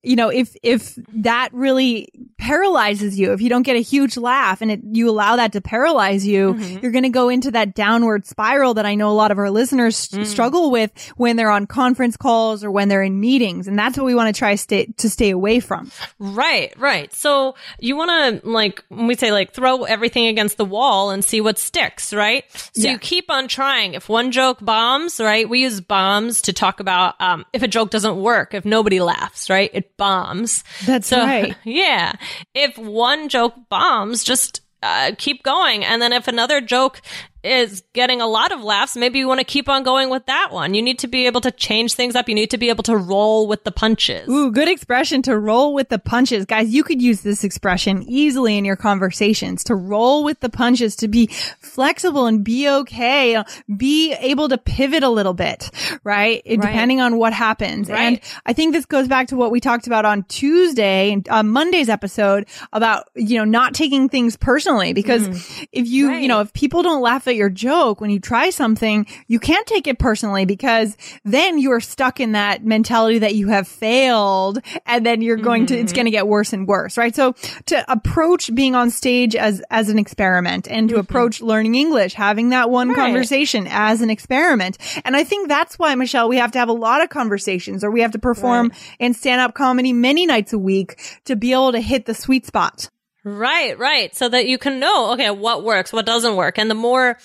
you 0.03 0.17
know, 0.17 0.29
if, 0.29 0.55
if 0.63 0.95
that 1.15 1.49
really 1.53 2.09
paralyzes 2.39 3.19
you, 3.19 3.33
if 3.33 3.41
you 3.41 3.49
don't 3.49 3.63
get 3.65 3.77
a 3.77 3.81
huge 3.81 4.17
laugh 4.17 4.63
and 4.63 4.71
it, 4.71 4.81
you 4.93 5.11
allow 5.11 5.37
that 5.37 5.53
to 5.53 5.61
paralyze 5.61 6.27
you, 6.27 6.57
you're 6.81 6.93
going 6.93 7.03
to 7.03 7.09
go 7.11 7.29
into 7.29 7.51
that 7.51 7.75
downward 7.75 8.25
spiral 8.27 8.75
that 8.75 8.87
I 8.87 8.95
know 8.95 9.11
a 9.11 9.13
lot 9.13 9.31
of 9.33 9.39
our 9.39 9.51
listeners 9.51 10.09
s- 10.15 10.29
struggle 10.31 10.71
with 10.71 10.93
when 11.17 11.37
they're 11.37 11.51
on 11.51 11.67
conference 11.67 12.17
calls 12.17 12.63
or 12.65 12.71
when 12.71 12.89
they're 12.89 13.03
in 13.03 13.19
meetings. 13.21 13.67
And 13.69 13.79
that's 13.79 13.97
what 13.99 14.07
we 14.07 14.15
want 14.15 14.35
to 14.35 14.39
try 14.39 14.55
stay, 14.55 14.87
to 14.99 15.11
stay 15.11 15.31
away 15.31 15.61
from. 15.61 15.91
Right, 16.19 16.73
right. 16.79 17.13
So 17.13 17.57
you 17.81 17.97
want 17.97 18.43
to 18.43 18.49
like 18.49 18.85
when 18.89 19.09
we 19.09 19.17
say 19.17 19.33
like 19.33 19.53
throw 19.53 19.83
everything 19.85 20.27
against 20.29 20.57
the 20.57 20.65
wall 20.65 21.11
and 21.11 21.25
see 21.25 21.41
what 21.41 21.59
sticks, 21.59 22.15
right? 22.15 22.45
So 22.73 22.83
Yeah. 22.83 22.93
you 22.93 22.99
keep 22.99 23.31
on 23.31 23.49
trying. 23.49 23.95
If 23.95 24.09
one 24.09 24.31
joke 24.31 24.59
bombs, 24.61 25.21
right? 25.21 25.49
We 25.49 25.63
use 25.63 25.81
bombs 25.81 26.43
to 26.43 26.53
talk 26.53 26.81
about 26.81 27.21
um, 27.21 27.45
if 27.53 27.63
a 27.63 27.69
joke 27.69 27.91
doesn't 27.91 28.17
work, 28.17 28.55
if 28.55 28.65
nobody 28.65 29.01
laughs, 29.01 29.51
right? 29.51 29.71
It 29.75 29.97
bombs. 29.99 30.65
That's 30.87 31.09
so, 31.09 31.19
right. 31.19 31.55
Yeah. 31.65 32.15
If 32.55 32.79
one 32.79 33.29
joke 33.29 33.55
bombs, 33.69 34.25
just 34.25 34.63
uh, 34.83 35.13
keep 35.19 35.43
going. 35.43 35.85
And 35.85 36.01
then 36.01 36.13
if 36.13 36.29
another 36.29 36.61
joke 36.61 37.03
is 37.45 37.83
getting 37.93 38.21
a 38.21 38.27
lot 38.27 38.51
of 38.53 38.63
laughs, 38.63 38.97
maybe 38.97 39.19
you 39.21 39.29
want 39.29 39.39
to 39.39 39.45
keep 39.45 39.69
on 39.69 39.83
going 39.85 40.11
with 40.11 40.27
that 40.27 40.49
one. 40.51 40.75
You 40.75 40.83
need 40.83 40.99
to 41.01 41.07
be 41.07 41.27
able 41.27 41.41
to 41.43 41.51
change 41.53 41.95
things 41.95 42.17
up. 42.17 42.29
You 42.29 42.35
need 42.35 42.51
to 42.51 42.59
be 42.59 42.69
able 42.69 42.83
to 42.85 42.97
roll 42.97 43.47
with 43.47 43.63
the 43.65 43.71
punches. 43.71 44.29
Ooh, 44.29 44.51
good 44.51 44.69
expression 44.69 45.23
to 45.23 45.39
roll 45.39 45.73
with 45.73 45.89
the 45.89 45.99
punches. 46.01 46.45
Guys, 46.47 46.69
you 46.71 46.83
could 46.83 47.01
use 47.01 47.21
this 47.21 47.45
expression 47.45 48.03
easily 48.09 48.59
in 48.59 48.65
your 48.65 48.75
conversations 48.77 49.63
to 49.65 49.75
roll 49.77 50.25
with 50.25 50.41
the 50.41 50.49
punches, 50.49 50.97
to 50.97 51.07
be 51.09 51.29
flexible 51.61 52.27
and 52.27 52.43
be 52.45 52.69
okay, 52.69 53.37
uh, 53.37 53.45
be 53.77 54.13
able 54.15 54.49
to 54.49 54.59
pivot 54.59 55.03
a 55.05 55.09
little 55.09 55.35
bit, 55.35 55.71
right? 56.05 56.43
It- 56.45 56.59
Depending 56.69 57.01
on 57.01 57.19
what 57.19 57.33
happens. 57.33 57.89
Right. 57.89 57.99
And 58.01 58.21
I 58.45 58.53
think 58.53 58.73
this 58.73 58.85
goes 58.85 59.07
back 59.07 59.29
to 59.29 59.37
what 59.37 59.53
we 59.53 59.61
talked 59.61 59.87
about 59.87 60.05
on 60.05 60.25
Tuesday 60.25 61.13
and 61.13 61.27
uh, 61.29 61.43
Monday's 61.45 61.89
episode 61.89 62.47
about, 62.73 63.05
you 63.15 63.39
know, 63.39 63.45
not 63.45 63.75
taking 63.75 64.09
things 64.09 64.37
personally 64.37 64.93
because 64.93 65.29
if 65.73 65.87
you, 65.87 66.11
you 66.11 66.27
know, 66.27 66.41
if 66.41 66.53
people 66.53 66.83
don't 66.83 67.01
laugh 67.01 67.28
at 67.29 67.37
your 67.37 67.51
joke 67.51 68.01
when 68.01 68.11
you 68.11 68.19
try 68.21 68.51
something, 68.51 69.07
you 69.27 69.39
can't 69.39 69.67
take 69.67 69.87
it 69.87 69.99
personally 69.99 70.45
because 70.45 70.97
then 71.25 71.59
you 71.59 71.71
are 71.73 71.81
stuck 71.81 72.21
in 72.21 72.33
that 72.33 72.65
mentality 72.65 73.19
that 73.19 73.35
you 73.35 73.49
have 73.49 73.69
failed 73.69 74.59
and 74.87 75.07
then 75.07 75.23
you're 75.23 75.37
going 75.37 75.67
to, 75.67 75.77
it's 75.77 75.93
mm-hmm. 75.93 75.97
going 75.97 76.05
to 76.07 76.11
get 76.11 76.27
worse 76.27 76.53
and 76.53 76.67
worse, 76.67 76.97
right? 76.97 77.15
So 77.15 77.35
to 77.67 77.91
approach 77.91 78.55
being 78.55 78.75
on 78.75 78.91
stage 78.91 79.37
as, 79.37 79.63
as 79.71 79.89
an 79.89 79.99
experiment 79.99 80.69
and 80.69 80.89
to 80.89 80.95
mm-hmm. 80.95 81.01
approach 81.01 81.41
learning 81.41 81.75
English, 81.75 82.15
having 82.15 82.49
that 82.51 82.71
one 82.71 82.89
Right. 82.89 82.97
conversation 82.97 83.67
as 83.69 84.01
an 84.01 84.11
experiment. 84.11 84.79
And 85.05 85.17
I 85.17 85.25
think 85.25 85.49
that's 85.49 85.79
why, 85.79 85.95
Michelle, 85.95 86.29
we 86.29 86.39
have 86.39 86.53
to 86.53 86.59
have 86.59 86.69
a 86.69 86.73
lot 86.73 87.03
of 87.03 87.11
conversations 87.11 87.85
or 87.85 87.91
we 87.91 88.01
have 88.01 88.13
to 88.13 88.19
perform 88.19 88.73
in 88.99 89.15
stand 89.15 89.41
up 89.41 89.55
comedy 89.55 89.93
many 89.93 90.27
nights 90.27 90.53
a 90.53 90.59
week 90.59 91.21
to 91.25 91.37
be 91.37 91.53
able 91.53 91.73
to 91.73 91.81
hit 91.81 92.07
the 92.07 92.15
sweet 92.15 92.47
spot. 92.47 92.89
Right, 93.37 93.79
right. 93.79 94.15
So 94.17 94.29
that 94.29 94.47
you 94.47 94.59
can 94.59 94.81
know, 94.81 95.13
okay, 95.13 95.31
what 95.31 95.63
works, 95.65 95.93
what 95.93 96.07
doesn't 96.07 96.37
work. 96.37 96.59
And 96.59 96.71
the 96.71 96.75
more, 96.75 97.19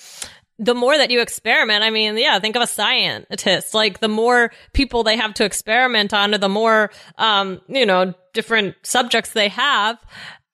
the 0.58 0.74
more 0.74 0.96
that 0.96 1.10
you 1.10 1.20
experiment, 1.20 1.82
I 1.82 1.90
mean, 1.90 2.18
yeah, 2.18 2.38
think 2.40 2.56
of 2.56 2.62
a 2.62 2.66
scientist. 2.66 3.72
Like 3.72 4.00
the 4.00 4.08
more 4.08 4.52
people 4.72 5.02
they 5.02 5.16
have 5.16 5.34
to 5.34 5.44
experiment 5.44 6.12
on, 6.12 6.34
or 6.34 6.38
the 6.38 6.48
more, 6.48 6.90
um, 7.16 7.60
you 7.68 7.86
know, 7.86 8.12
different 8.34 8.76
subjects 8.82 9.30
they 9.30 9.48
have, 9.48 9.98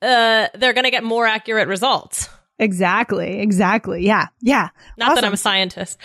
uh, 0.02 0.48
they're 0.54 0.72
going 0.72 0.84
to 0.84 0.90
get 0.90 1.04
more 1.04 1.26
accurate 1.26 1.68
results. 1.68 2.28
Exactly. 2.60 3.40
Exactly. 3.40 4.04
Yeah. 4.06 4.26
Yeah. 4.40 4.68
Not 4.98 5.14
that 5.14 5.24
I'm 5.24 5.32
a 5.32 5.36
scientist. 5.36 5.98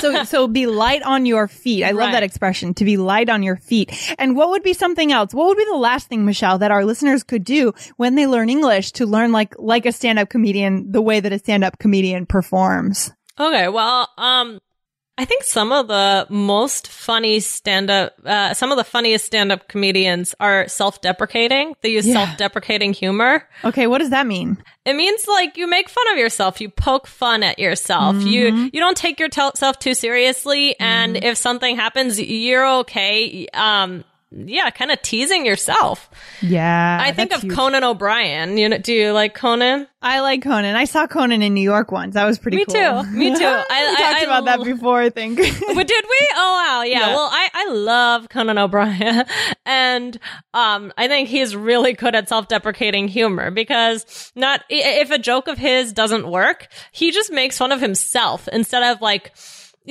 so 0.00 0.24
so 0.24 0.48
be 0.48 0.66
light 0.66 1.02
on 1.02 1.24
your 1.24 1.46
feet. 1.48 1.84
I 1.84 1.92
love 1.92 1.98
Right. 2.06 2.12
that 2.12 2.22
expression 2.24 2.74
to 2.74 2.84
be 2.84 2.96
light 2.96 3.28
on 3.30 3.42
your 3.44 3.56
feet. 3.56 3.92
And 4.18 4.34
what 4.36 4.50
would 4.50 4.62
be 4.64 4.72
something 4.74 5.12
else? 5.12 5.32
What 5.32 5.46
would 5.46 5.56
be 5.56 5.64
the 5.70 5.76
last 5.78 6.08
thing, 6.08 6.24
Michelle, 6.26 6.58
that 6.58 6.72
our 6.72 6.84
listeners 6.84 7.22
could 7.22 7.44
do 7.44 7.72
when 7.96 8.16
they 8.16 8.26
learn 8.26 8.50
English 8.50 8.90
to 8.92 9.06
learn 9.06 9.30
like 9.32 9.54
like 9.58 9.86
a 9.86 9.92
stand-up 9.92 10.28
comedian, 10.28 10.90
the 10.90 11.00
way 11.00 11.20
that 11.20 11.32
a 11.32 11.38
stand-up 11.38 11.78
comedian 11.78 12.26
performs? 12.26 13.12
Okay, 13.38 13.68
well, 13.68 14.08
um, 14.18 14.58
I 15.20 15.26
think 15.26 15.44
some 15.44 15.70
of 15.70 15.86
the 15.88 16.26
most 16.30 16.88
funny 16.88 17.40
stand 17.40 17.90
up, 17.90 18.14
uh, 18.24 18.54
some 18.54 18.70
of 18.72 18.78
the 18.78 18.84
funniest 18.84 19.26
stand 19.26 19.52
up 19.52 19.68
comedians 19.68 20.34
are 20.40 20.66
self 20.68 21.02
deprecating. 21.02 21.74
They 21.82 21.90
use 21.90 22.06
Yeah. 22.06 22.24
self 22.24 22.38
deprecating 22.38 22.94
humor. 22.94 23.46
Okay, 23.62 23.86
what 23.86 23.98
does 23.98 24.10
that 24.10 24.26
mean? 24.26 24.56
It 24.86 24.94
means 24.96 25.28
like 25.28 25.58
you 25.58 25.66
make 25.66 25.90
fun 25.90 26.10
of 26.12 26.16
yourself, 26.18 26.58
you 26.62 26.70
poke 26.70 27.06
fun 27.06 27.42
at 27.42 27.58
yourself. 27.58 28.16
You 28.24 28.70
you 28.72 28.80
don't 28.80 28.96
take 28.96 29.20
yourself 29.20 29.78
too 29.78 29.92
seriously 29.92 30.74
and 30.80 31.18
if 31.22 31.36
something 31.36 31.76
happens, 31.76 32.18
you're 32.18 32.66
okay. 32.80 33.46
Um 33.52 34.04
yeah, 34.32 34.70
kind 34.70 34.90
of 34.92 35.02
teasing 35.02 35.44
yourself. 35.44 36.08
Yeah. 36.40 36.98
I 37.00 37.12
think 37.12 37.32
of 37.34 37.42
huge. 37.42 37.54
Conan 37.54 37.82
O'Brien. 37.84 38.56
You 38.58 38.68
know, 38.68 38.78
do 38.78 38.92
you 38.92 39.12
like 39.12 39.34
Conan? 39.34 39.88
I 40.02 40.20
like 40.20 40.42
Conan. 40.42 40.76
I 40.76 40.84
saw 40.84 41.06
Conan 41.06 41.42
in 41.42 41.52
New 41.52 41.60
York 41.62 41.90
once. 41.92 42.14
That 42.14 42.24
was 42.26 42.38
pretty 42.38 42.64
cool. 42.64 42.74
Me 42.74 42.80
cool. 42.80 43.02
too. 43.04 43.10
Me 43.10 43.30
too. 43.30 43.38
we 43.40 43.44
I- 43.44 43.64
I- 43.70 44.02
talked 44.02 44.20
I 44.22 44.24
about 44.24 44.44
that 44.46 44.64
before, 44.64 45.00
I 45.00 45.10
think. 45.10 45.38
But 45.74 45.86
did 45.86 46.04
we? 46.04 46.28
Oh 46.36 46.52
wow, 46.64 46.82
yeah. 46.82 47.00
Yeah. 47.00 47.14
Well, 47.14 47.28
I 47.32 47.48
I 47.52 47.70
love 47.70 48.28
Conan 48.28 48.56
O'Brien, 48.58 49.24
and 49.66 50.18
um, 50.54 50.92
I 50.96 51.08
think 51.08 51.28
he's 51.28 51.54
really 51.56 51.92
good 51.92 52.14
at 52.14 52.28
self-deprecating 52.28 53.08
humor 53.08 53.50
because 53.50 54.32
not 54.36 54.62
if 54.68 55.10
a 55.10 55.18
joke 55.18 55.48
of 55.48 55.58
his 55.58 55.92
doesn't 55.92 56.28
work, 56.30 56.68
he 56.92 57.10
just 57.10 57.32
makes 57.32 57.58
fun 57.58 57.72
of 57.72 57.80
himself 57.80 58.48
instead 58.52 58.82
of 58.94 59.00
like 59.02 59.32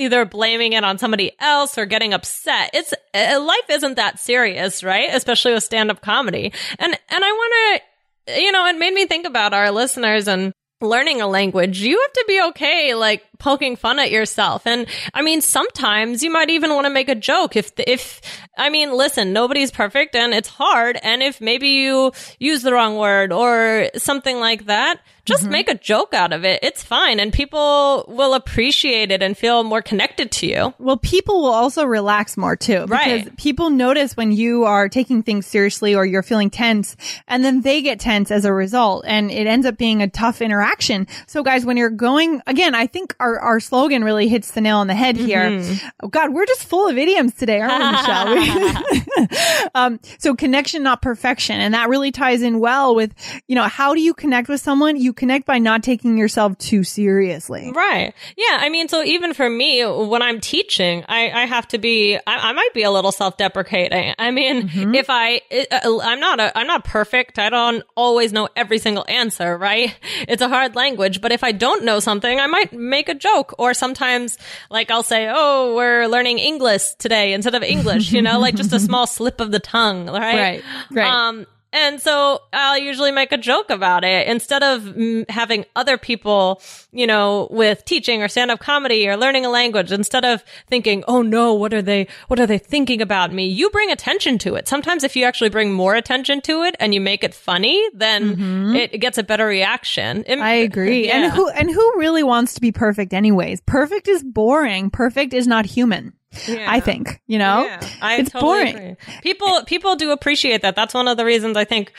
either 0.00 0.24
blaming 0.24 0.72
it 0.72 0.82
on 0.84 0.98
somebody 0.98 1.32
else 1.38 1.78
or 1.78 1.86
getting 1.86 2.14
upset. 2.14 2.70
It's 2.72 2.92
uh, 3.14 3.40
life 3.40 3.68
isn't 3.68 3.94
that 3.94 4.18
serious, 4.18 4.82
right? 4.82 5.08
Especially 5.12 5.52
with 5.52 5.62
stand-up 5.62 6.00
comedy, 6.00 6.52
and 6.78 6.92
and 6.92 7.24
I 7.24 7.30
want 7.32 7.82
to, 8.26 8.40
you 8.40 8.52
know, 8.52 8.66
it 8.66 8.78
made 8.78 8.94
me 8.94 9.06
think 9.06 9.26
about 9.26 9.54
our 9.54 9.70
listeners 9.70 10.26
and 10.26 10.52
learning 10.80 11.20
a 11.20 11.26
language, 11.26 11.80
you 11.80 12.00
have 12.00 12.12
to 12.12 12.24
be 12.26 12.42
okay, 12.48 12.94
like 12.94 13.24
poking 13.40 13.74
fun 13.76 13.98
at 13.98 14.10
yourself. 14.10 14.66
And 14.66 14.86
I 15.12 15.22
mean, 15.22 15.40
sometimes 15.40 16.22
you 16.22 16.30
might 16.30 16.50
even 16.50 16.70
want 16.74 16.84
to 16.86 16.90
make 16.90 17.08
a 17.08 17.14
joke. 17.14 17.56
If, 17.56 17.72
if, 17.78 18.20
I 18.56 18.70
mean, 18.70 18.92
listen, 18.96 19.32
nobody's 19.32 19.70
perfect 19.70 20.14
and 20.14 20.32
it's 20.32 20.48
hard. 20.48 20.98
And 21.02 21.22
if 21.22 21.40
maybe 21.40 21.68
you 21.68 22.12
use 22.38 22.62
the 22.62 22.72
wrong 22.72 22.96
word 22.96 23.32
or 23.32 23.90
something 23.96 24.38
like 24.38 24.66
that, 24.66 25.00
just 25.24 25.42
mm-hmm. 25.44 25.52
make 25.52 25.68
a 25.68 25.74
joke 25.74 26.12
out 26.14 26.32
of 26.32 26.44
it. 26.44 26.60
It's 26.62 26.82
fine. 26.82 27.20
And 27.20 27.32
people 27.32 28.04
will 28.08 28.34
appreciate 28.34 29.12
it 29.12 29.22
and 29.22 29.36
feel 29.36 29.62
more 29.62 29.82
connected 29.82 30.30
to 30.32 30.46
you. 30.46 30.74
Well, 30.78 30.96
people 30.96 31.42
will 31.42 31.52
also 31.52 31.84
relax 31.84 32.36
more 32.36 32.56
too. 32.56 32.86
Because 32.86 32.90
Right. 32.90 33.36
people 33.36 33.70
notice 33.70 34.16
when 34.16 34.32
you 34.32 34.64
are 34.64 34.88
taking 34.88 35.22
things 35.22 35.46
seriously 35.46 35.94
or 35.94 36.04
you're 36.04 36.22
feeling 36.22 36.50
tense 36.50 36.96
and 37.28 37.44
then 37.44 37.60
they 37.60 37.80
get 37.82 38.00
tense 38.00 38.30
as 38.30 38.44
a 38.44 38.52
result 38.52 39.04
and 39.06 39.30
it 39.30 39.46
ends 39.46 39.66
up 39.66 39.76
being 39.76 40.02
a 40.02 40.08
tough 40.08 40.42
interaction. 40.42 41.06
So 41.26 41.42
guys, 41.42 41.64
when 41.64 41.76
you're 41.76 41.90
going, 41.90 42.42
again, 42.46 42.74
I 42.74 42.86
think 42.86 43.14
our, 43.20 43.29
our 43.38 43.60
slogan 43.60 44.02
really 44.02 44.28
hits 44.28 44.52
the 44.52 44.60
nail 44.60 44.78
on 44.78 44.86
the 44.86 44.94
head 44.94 45.16
here. 45.16 45.42
Mm-hmm. 45.50 45.88
Oh 46.02 46.08
God, 46.08 46.32
we're 46.32 46.46
just 46.46 46.64
full 46.64 46.88
of 46.88 46.96
idioms 46.96 47.34
today, 47.34 47.60
aren't 47.60 47.78
we, 47.84 47.90
Michelle? 47.92 49.68
um, 49.74 50.00
so 50.18 50.34
connection, 50.34 50.82
not 50.82 51.02
perfection. 51.02 51.60
And 51.60 51.74
that 51.74 51.88
really 51.88 52.10
ties 52.10 52.42
in 52.42 52.58
well 52.60 52.94
with, 52.94 53.12
you 53.46 53.54
know, 53.54 53.64
how 53.64 53.94
do 53.94 54.00
you 54.00 54.14
connect 54.14 54.48
with 54.48 54.60
someone? 54.60 54.96
You 54.96 55.12
connect 55.12 55.46
by 55.46 55.58
not 55.58 55.82
taking 55.82 56.16
yourself 56.16 56.56
too 56.58 56.82
seriously. 56.84 57.72
Right. 57.74 58.14
Yeah. 58.36 58.58
I 58.60 58.68
mean, 58.70 58.88
so 58.88 59.02
even 59.02 59.34
for 59.34 59.48
me, 59.48 59.84
when 59.84 60.22
I'm 60.22 60.40
teaching, 60.40 61.04
I, 61.08 61.30
I 61.30 61.46
have 61.46 61.68
to 61.68 61.78
be, 61.78 62.16
I, 62.16 62.20
I 62.26 62.52
might 62.52 62.72
be 62.74 62.82
a 62.82 62.90
little 62.90 63.12
self-deprecating. 63.12 64.14
I 64.18 64.30
mean, 64.30 64.68
Mm-hmm. 64.70 64.94
if 64.94 65.06
I, 65.08 65.40
uh, 65.70 65.98
I'm 66.02 66.20
not 66.20 66.38
a, 66.40 66.56
I'm 66.56 66.66
not 66.66 66.84
perfect. 66.84 67.38
I 67.38 67.50
don't 67.50 67.82
always 67.96 68.32
know 68.32 68.48
every 68.56 68.78
single 68.78 69.04
answer, 69.08 69.56
right? 69.56 69.94
It's 70.28 70.42
a 70.42 70.48
hard 70.48 70.74
language, 70.74 71.20
but 71.20 71.32
if 71.32 71.42
I 71.44 71.52
don't 71.52 71.84
know 71.84 71.98
something, 72.00 72.38
I 72.38 72.46
might 72.46 72.72
make 72.72 73.08
a 73.08 73.14
joke 73.20 73.54
or 73.58 73.74
sometimes 73.74 74.38
like 74.70 74.90
I'll 74.90 75.02
say, 75.02 75.28
Oh, 75.30 75.76
we're 75.76 76.06
learning 76.06 76.38
English 76.38 76.94
today 76.98 77.32
instead 77.32 77.54
of 77.54 77.62
English, 77.62 78.12
you 78.12 78.22
know, 78.22 78.38
like 78.40 78.56
just 78.56 78.72
a 78.72 78.80
small 78.88 79.06
slip 79.06 79.40
of 79.40 79.52
the 79.52 79.60
tongue, 79.60 80.06
right? 80.06 80.34
Right, 80.34 80.64
right. 80.90 81.06
Um, 81.06 81.46
and 81.72 82.00
so 82.00 82.40
I'll 82.52 82.78
usually 82.78 83.12
make 83.12 83.32
a 83.32 83.36
joke 83.38 83.70
about 83.70 84.02
it 84.04 84.26
instead 84.26 84.62
of 84.62 84.82
mm, 84.82 85.28
having 85.30 85.64
other 85.76 85.96
people, 85.96 86.60
you 86.92 87.06
know, 87.06 87.46
with 87.50 87.84
teaching 87.84 88.22
or 88.22 88.28
stand 88.28 88.50
up 88.50 88.58
comedy 88.60 89.08
or 89.08 89.16
learning 89.16 89.46
a 89.46 89.50
language, 89.50 89.92
instead 89.92 90.24
of 90.24 90.42
thinking, 90.66 91.04
oh 91.06 91.22
no, 91.22 91.54
what 91.54 91.72
are 91.72 91.82
they, 91.82 92.08
what 92.28 92.40
are 92.40 92.46
they 92.46 92.58
thinking 92.58 93.00
about 93.00 93.32
me? 93.32 93.46
You 93.46 93.70
bring 93.70 93.90
attention 93.92 94.38
to 94.38 94.56
it. 94.56 94.66
Sometimes 94.66 95.04
if 95.04 95.14
you 95.14 95.24
actually 95.24 95.50
bring 95.50 95.72
more 95.72 95.94
attention 95.94 96.40
to 96.42 96.62
it 96.62 96.74
and 96.80 96.92
you 96.92 97.00
make 97.00 97.22
it 97.22 97.34
funny, 97.34 97.80
then 97.94 98.74
it, 98.74 98.94
it 98.94 98.98
gets 98.98 99.18
a 99.18 99.22
better 99.22 99.46
reaction. 99.46 100.24
It- 100.26 100.38
Mm-hmm. 100.40 100.42
I 100.42 100.52
agree. 100.54 101.10
And 101.10 101.32
who 101.32 101.48
and 101.50 101.70
who 101.70 101.92
really 101.96 102.22
wants 102.22 102.54
to 102.54 102.60
be 102.60 102.72
perfect 102.72 103.12
anyways? 103.12 103.60
Perfect 103.62 104.08
is 104.08 104.22
boring. 104.22 104.90
Perfect 104.90 105.34
is 105.34 105.46
not 105.46 105.66
human. 105.66 106.14
Yeah. 106.46 106.66
I 106.70 106.78
think, 106.80 107.20
you 107.26 107.38
know, 107.38 107.64
Yeah, 107.64 107.80
I 108.00 108.16
it's 108.20 108.30
totally 108.30 108.50
boring. 108.72 108.76
agree. 108.76 108.96
People 109.22 109.64
people 109.64 109.96
do 109.96 110.12
appreciate 110.12 110.62
that. 110.62 110.76
That's 110.76 110.94
one 110.94 111.08
of 111.08 111.16
the 111.16 111.24
reasons 111.24 111.56
I 111.56 111.64
think, 111.64 111.92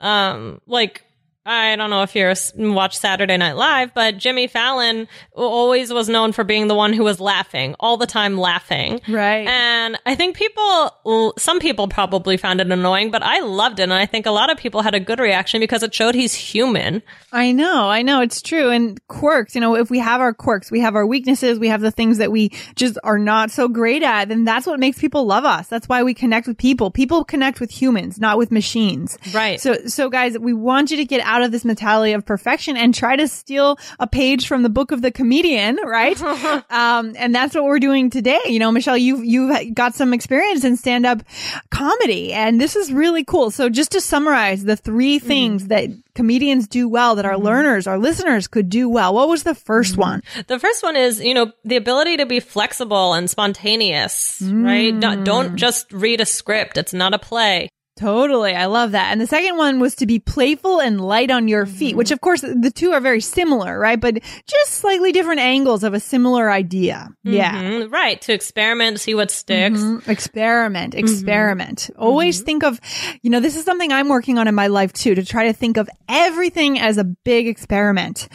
um, 0.00 0.60
like 0.66 1.04
I 1.46 1.76
don't 1.76 1.90
know 1.90 2.02
if 2.02 2.16
you 2.16 2.34
watch 2.72 2.98
Saturday 2.98 3.36
Night 3.36 3.54
Live, 3.54 3.94
but 3.94 4.18
Jimmy 4.18 4.48
Fallon 4.48 5.06
always 5.32 5.92
was 5.92 6.08
known 6.08 6.32
for 6.32 6.42
being 6.42 6.66
the 6.66 6.74
one 6.74 6.92
who 6.92 7.04
was 7.04 7.20
laughing 7.20 7.76
all 7.78 7.96
the 7.96 8.06
time, 8.06 8.36
laughing. 8.36 9.00
Right. 9.08 9.46
And 9.46 9.96
I 10.04 10.16
think 10.16 10.36
people, 10.36 11.32
some 11.38 11.60
people 11.60 11.86
probably 11.86 12.36
found 12.36 12.60
it 12.60 12.70
annoying, 12.70 13.12
but 13.12 13.22
I 13.22 13.40
loved 13.40 13.78
it, 13.78 13.84
and 13.84 13.92
I 13.92 14.06
think 14.06 14.26
a 14.26 14.32
lot 14.32 14.50
of 14.50 14.58
people 14.58 14.82
had 14.82 14.94
a 14.94 15.00
good 15.00 15.20
reaction 15.20 15.60
because 15.60 15.84
it 15.84 15.94
showed 15.94 16.16
he's 16.16 16.34
human. 16.34 17.02
I 17.32 17.52
know, 17.52 17.88
I 17.88 18.02
know, 18.02 18.22
it's 18.22 18.42
true. 18.42 18.70
And 18.70 19.00
quirks, 19.06 19.54
you 19.54 19.60
know, 19.60 19.76
if 19.76 19.88
we 19.88 20.00
have 20.00 20.20
our 20.20 20.34
quirks, 20.34 20.72
we 20.72 20.80
have 20.80 20.96
our 20.96 21.06
weaknesses, 21.06 21.60
we 21.60 21.68
have 21.68 21.80
the 21.80 21.92
things 21.92 22.18
that 22.18 22.32
we 22.32 22.48
just 22.74 22.98
are 23.04 23.18
not 23.18 23.52
so 23.52 23.68
great 23.68 24.02
at, 24.02 24.28
then 24.28 24.44
that's 24.44 24.66
what 24.66 24.80
makes 24.80 24.98
people 24.98 25.24
love 25.24 25.44
us. 25.44 25.68
That's 25.68 25.88
why 25.88 26.02
we 26.02 26.12
connect 26.12 26.48
with 26.48 26.58
people. 26.58 26.90
People 26.90 27.24
connect 27.24 27.60
with 27.60 27.70
humans, 27.70 28.18
not 28.18 28.36
with 28.36 28.50
machines. 28.50 29.16
Right. 29.32 29.60
So, 29.60 29.74
so 29.86 30.10
guys, 30.10 30.36
we 30.36 30.52
want 30.52 30.90
you 30.90 30.96
to 30.96 31.04
get 31.04 31.20
out 31.20 31.35
of 31.42 31.52
this 31.52 31.64
mentality 31.64 32.12
of 32.12 32.24
perfection 32.24 32.76
and 32.76 32.94
try 32.94 33.16
to 33.16 33.28
steal 33.28 33.78
a 33.98 34.06
page 34.06 34.46
from 34.46 34.62
the 34.62 34.68
book 34.68 34.92
of 34.92 35.02
the 35.02 35.10
comedian, 35.10 35.78
right? 35.84 36.20
um, 36.70 37.14
and 37.16 37.34
that's 37.34 37.54
what 37.54 37.64
we're 37.64 37.78
doing 37.78 38.10
today. 38.10 38.40
You 38.46 38.58
know, 38.58 38.72
Michelle, 38.72 38.96
you've, 38.96 39.24
you've 39.24 39.74
got 39.74 39.94
some 39.94 40.12
experience 40.12 40.64
in 40.64 40.76
stand 40.76 41.06
up 41.06 41.22
comedy 41.70 42.32
and 42.32 42.60
this 42.60 42.76
is 42.76 42.92
really 42.92 43.24
cool. 43.24 43.50
So 43.50 43.68
just 43.68 43.92
to 43.92 44.00
summarize 44.00 44.64
the 44.64 44.76
three 44.76 45.18
mm-hmm. 45.18 45.26
things 45.26 45.66
that 45.68 45.90
comedians 46.14 46.66
do 46.66 46.88
well 46.88 47.14
that 47.16 47.24
our 47.24 47.34
mm-hmm. 47.34 47.44
learners, 47.44 47.86
our 47.86 47.98
listeners 47.98 48.48
could 48.48 48.68
do 48.68 48.88
well. 48.88 49.14
What 49.14 49.28
was 49.28 49.42
the 49.42 49.52
1st 49.52 49.92
mm-hmm. 49.92 50.00
one? 50.00 50.22
The 50.46 50.58
first 50.58 50.82
one 50.82 50.96
is, 50.96 51.20
you 51.20 51.34
know, 51.34 51.52
the 51.64 51.76
ability 51.76 52.16
to 52.18 52.26
be 52.26 52.40
flexible 52.40 53.14
and 53.14 53.30
spontaneous, 53.30 54.42
right? 54.42 54.98
Don't, 54.98 55.24
don't 55.24 55.56
just 55.56 55.92
read 55.92 56.20
a 56.20 56.26
script. 56.26 56.76
It's 56.76 56.94
not 56.94 57.14
a 57.14 57.18
play. 57.18 57.68
Totally. 57.98 58.54
I 58.54 58.66
love 58.66 58.92
that. 58.92 59.10
And 59.10 59.20
the 59.20 59.26
second 59.26 59.56
one 59.56 59.80
was 59.80 59.94
to 59.96 60.06
be 60.06 60.18
playful 60.18 60.80
and 60.80 61.00
light 61.00 61.30
on 61.30 61.48
your 61.48 61.64
feet, 61.64 61.96
which 61.96 62.10
of 62.10 62.20
course 62.20 62.42
the 62.42 62.70
two 62.74 62.92
are 62.92 63.00
very 63.00 63.20
similar, 63.22 63.78
right? 63.78 63.98
But 63.98 64.20
just 64.46 64.72
slightly 64.72 65.12
different 65.12 65.40
angles 65.40 65.82
of 65.82 65.94
a 65.94 66.00
similar 66.00 66.50
idea. 66.50 67.08
Yeah. 67.24 67.54
Mhm, 67.54 67.90
right. 67.90 68.20
To 68.22 68.34
experiment, 68.34 69.00
see 69.00 69.14
what 69.14 69.30
sticks. 69.30 69.80
Mhm. 69.80 70.06
Experiment, 70.08 70.94
experiment. 70.94 71.88
Always 71.98 72.40
think 72.42 72.64
of, 72.64 72.80
you 73.22 73.30
know, 73.30 73.40
this 73.40 73.56
is 73.56 73.64
something 73.64 73.90
I'm 73.92 74.08
working 74.08 74.38
on 74.38 74.46
in 74.46 74.54
my 74.54 74.66
life 74.66 74.92
too, 74.92 75.14
to 75.14 75.24
try 75.24 75.46
to 75.46 75.52
think 75.54 75.76
of 75.78 75.88
everything 76.08 76.78
as 76.78 76.98
a 76.98 77.04
big 77.04 77.48
experiment. 77.48 78.28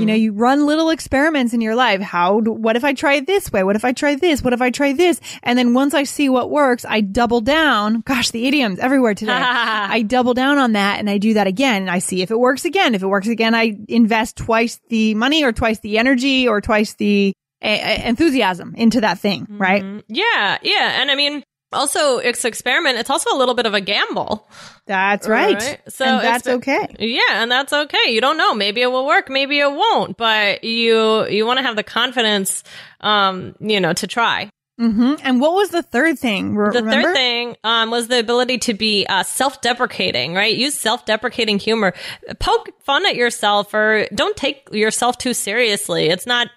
You 0.00 0.04
know, 0.06 0.14
you 0.14 0.32
run 0.32 0.66
little 0.66 0.90
experiments 0.90 1.54
in 1.54 1.60
your 1.62 1.74
life. 1.74 2.00
How, 2.02 2.40
do, 2.40 2.52
what 2.52 2.76
if 2.76 2.84
I 2.84 2.92
try 2.92 3.14
it 3.14 3.26
this 3.26 3.50
way? 3.50 3.62
What 3.64 3.76
if 3.76 3.84
I 3.84 3.92
try 3.92 4.14
this? 4.16 4.42
What 4.42 4.52
if 4.52 4.60
I 4.60 4.70
try 4.70 4.92
this? 4.92 5.20
And 5.42 5.58
then 5.58 5.72
once 5.74 5.94
I 5.94 6.04
see 6.04 6.28
what 6.28 6.50
works, 6.50 6.84
I 6.88 7.00
double 7.00 7.40
down. 7.40 8.02
Gosh, 8.04 8.30
the 8.30 8.46
idioms 8.46 8.78
everywhere 8.98 9.14
today. 9.14 9.32
I 9.40 10.02
double 10.02 10.34
down 10.34 10.58
on 10.58 10.72
that 10.72 10.98
and 10.98 11.08
I 11.08 11.18
do 11.18 11.34
that 11.34 11.46
again 11.46 11.82
and 11.82 11.90
I 11.90 12.00
see 12.00 12.22
if 12.22 12.30
it 12.30 12.38
works 12.38 12.64
again. 12.64 12.94
If 12.94 13.02
it 13.02 13.06
works 13.06 13.28
again, 13.28 13.54
I 13.54 13.78
invest 13.88 14.36
twice 14.36 14.80
the 14.88 15.14
money 15.14 15.44
or 15.44 15.52
twice 15.52 15.78
the 15.80 15.98
energy 15.98 16.48
or 16.48 16.60
twice 16.60 16.94
the 16.94 17.32
a- 17.62 18.08
enthusiasm 18.08 18.74
into 18.76 19.00
that 19.02 19.18
thing, 19.20 19.46
right? 19.50 20.02
Yeah. 20.08 20.58
Yeah. 20.62 21.00
And 21.00 21.10
I 21.10 21.14
mean, 21.14 21.44
also 21.72 22.18
it's 22.18 22.44
experiment. 22.44 22.98
It's 22.98 23.10
also 23.10 23.34
a 23.34 23.38
little 23.38 23.54
bit 23.54 23.66
of 23.66 23.74
a 23.74 23.80
gamble. 23.80 24.48
That's 24.86 25.28
right. 25.28 25.54
Right. 25.54 25.80
So 25.88 26.04
and 26.04 26.24
that's 26.24 26.48
okay. 26.48 26.96
Yeah, 26.98 27.42
and 27.42 27.50
that's 27.50 27.72
okay. 27.72 28.10
You 28.10 28.20
don't 28.20 28.38
know. 28.38 28.54
Maybe 28.54 28.80
it 28.80 28.90
will 28.90 29.06
work. 29.06 29.28
Maybe 29.28 29.60
it 29.60 29.70
won't. 29.70 30.16
But 30.16 30.64
you 30.64 31.28
you 31.28 31.46
want 31.46 31.58
to 31.58 31.62
have 31.62 31.76
the 31.76 31.82
confidence, 31.82 32.64
um, 33.00 33.54
you 33.60 33.80
know, 33.80 33.92
to 33.92 34.06
try. 34.06 34.50
Hmm 34.78 35.14
And 35.24 35.40
what 35.40 35.54
was 35.54 35.70
the 35.70 35.82
third 35.82 36.18
thing? 36.18 36.54
Re- 36.54 36.70
The 36.72 36.82
remember? 36.84 37.08
third 37.08 37.14
thing 37.16 37.56
um, 37.64 37.90
was 37.90 38.06
the 38.08 38.18
ability 38.20 38.58
to 38.58 38.74
be 38.74 39.04
uh, 39.08 39.24
self-deprecating, 39.24 40.34
right? 40.34 40.54
Use 40.56 40.74
self-deprecating 40.78 41.58
humor. 41.58 41.94
Poke 42.38 42.70
fun 42.84 43.04
at 43.04 43.16
yourself, 43.16 43.74
or 43.74 44.06
don't 44.14 44.36
take 44.36 44.68
yourself 44.72 45.18
too 45.18 45.34
seriously. 45.34 46.06
It's 46.08 46.26
not. 46.26 46.48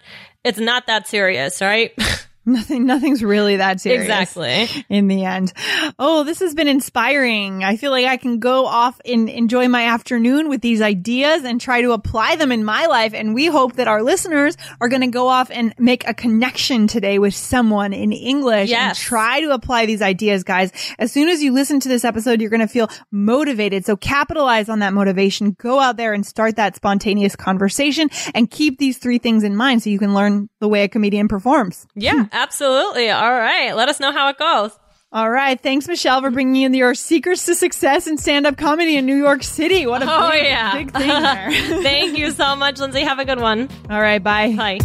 It's 0.43 0.60
not 0.60 0.88
that 0.88 1.07
serious, 1.07 1.62
right? 1.62 1.91
Nothing, 2.43 2.88
nothing's 2.88 3.23
really 3.23 3.58
that 3.58 3.80
serious. 3.80 4.01
exactly. 4.01 4.86
In 4.89 5.08
the 5.08 5.25
end. 5.25 5.54
Oh, 5.99 6.23
this 6.23 6.39
has 6.39 6.56
been 6.56 6.67
inspiring. 6.67 7.63
I 7.63 7.77
feel 7.77 7.91
like 7.91 8.08
I 8.08 8.17
can 8.17 8.39
go 8.39 8.65
off 8.65 8.99
and 9.06 9.30
enjoy 9.30 9.67
my 9.67 9.86
afternoon 9.86 10.49
with 10.49 10.62
these 10.62 10.82
ideas 10.82 11.43
and 11.43 11.62
try 11.62 11.82
to 11.82 11.91
apply 11.91 12.38
them 12.38 12.51
in 12.51 12.63
my 12.63 12.88
life. 12.88 13.13
And 13.13 13.36
we 13.36 13.45
hope 13.45 13.73
that 13.73 13.88
our 13.88 14.01
listeners 14.01 14.58
are 14.80 14.89
going 14.89 15.01
to 15.01 15.08
go 15.08 15.27
off 15.27 15.51
and 15.51 15.75
make 15.77 16.08
a 16.08 16.15
connection 16.15 16.88
today 16.88 17.19
with 17.19 17.36
someone 17.36 17.93
in 17.93 18.12
English 18.12 18.71
and 18.89 18.97
try 18.97 19.41
to 19.41 19.51
apply 19.51 19.86
these 19.86 20.01
ideas, 20.01 20.43
guys. 20.43 20.71
As 20.97 21.12
soon 21.12 21.30
as 21.30 21.43
you 21.43 21.54
listen 21.54 21.80
to 21.82 21.89
this 21.89 22.04
episode, 22.04 22.41
you're 22.41 22.49
going 22.49 22.62
to 22.62 22.67
feel 22.67 22.89
motivated. 23.12 23.86
So 23.86 23.95
capitalize 23.95 24.67
on 24.67 24.80
that 24.80 24.93
motivation. 24.93 25.51
Go 25.51 25.80
out 25.80 25.97
there 25.97 26.13
and 26.13 26.25
start 26.25 26.56
that 26.56 26.75
spontaneous 26.75 27.36
conversation 27.36 28.10
and 28.34 28.49
keep 28.49 28.80
these 28.80 28.97
three 28.97 29.19
things 29.19 29.43
in 29.43 29.56
mind 29.56 29.84
so 29.84 29.91
you 29.91 29.99
can 29.99 30.15
learn 30.15 30.49
the 30.60 30.67
way 30.67 30.84
a 30.84 30.88
comedian 30.88 31.27
performs. 31.27 31.86
Yeah, 31.95 32.25
absolutely. 32.31 33.09
All 33.09 33.31
right. 33.31 33.73
Let 33.75 33.89
us 33.89 33.99
know 33.99 34.11
how 34.11 34.29
it 34.29 34.37
goes. 34.37 34.71
All 35.13 35.29
right. 35.29 35.59
Thanks, 35.59 35.87
Michelle, 35.89 36.21
for 36.21 36.31
bringing 36.31 36.61
in 36.61 36.73
your 36.73 36.95
secrets 36.95 37.45
to 37.47 37.55
success 37.55 38.07
in 38.07 38.17
stand 38.17 38.47
up 38.47 38.55
comedy 38.57 38.95
in 38.95 39.05
New 39.05 39.17
York 39.17 39.43
City. 39.43 39.85
What 39.85 40.01
a 40.01 40.05
Oh, 40.09 40.31
big, 40.31 40.45
yeah. 40.45 40.73
big 40.73 40.91
thing 40.93 41.07
there. 41.09 41.51
Thank 41.83 42.17
you 42.17 42.31
so 42.31 42.55
much, 42.55 42.79
Lindsay. 42.79 43.01
Have 43.01 43.19
a 43.19 43.25
good 43.25 43.39
one. 43.39 43.67
All 43.89 43.99
right. 44.01 44.23
Bye. 44.23 44.55
Bye. 44.55 44.79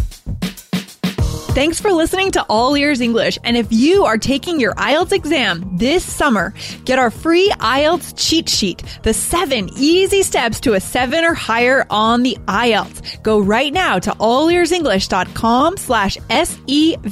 Thanks 1.57 1.81
for 1.81 1.91
listening 1.91 2.29
to 2.33 2.45
All 2.49 2.77
Ears 2.77 3.01
English. 3.01 3.39
And 3.43 3.57
if 3.57 3.65
you 3.71 4.05
are 4.05 4.19
taking 4.19 4.59
your 4.59 4.75
IELTS 4.75 5.11
exam 5.11 5.67
this 5.75 6.03
summer, 6.05 6.53
get 6.85 6.99
our 6.99 7.09
free 7.09 7.49
IELTS 7.49 8.13
cheat 8.15 8.47
sheet, 8.47 8.83
the 9.01 9.11
seven 9.11 9.67
easy 9.75 10.21
steps 10.21 10.59
to 10.59 10.73
a 10.73 10.79
seven 10.79 11.25
or 11.25 11.33
higher 11.33 11.87
on 11.89 12.21
the 12.21 12.37
IELTS. 12.47 13.23
Go 13.23 13.39
right 13.39 13.73
now 13.73 13.97
to 13.97 14.11
allearsenglish.com 14.11 15.77
slash 15.77 16.19
S-E-V-E-N. 16.29 17.05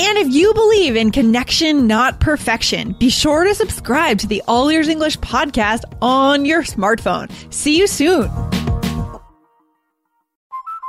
And 0.00 0.18
if 0.18 0.26
you 0.34 0.52
believe 0.52 0.96
in 0.96 1.12
connection, 1.12 1.86
not 1.86 2.18
perfection, 2.18 2.90
be 2.98 3.08
sure 3.08 3.44
to 3.44 3.54
subscribe 3.54 4.18
to 4.18 4.26
the 4.26 4.42
All 4.48 4.68
Ears 4.68 4.88
English 4.88 5.16
podcast 5.18 5.84
on 6.02 6.44
your 6.44 6.64
smartphone. 6.64 7.30
See 7.54 7.78
you 7.78 7.86
soon. 7.86 8.28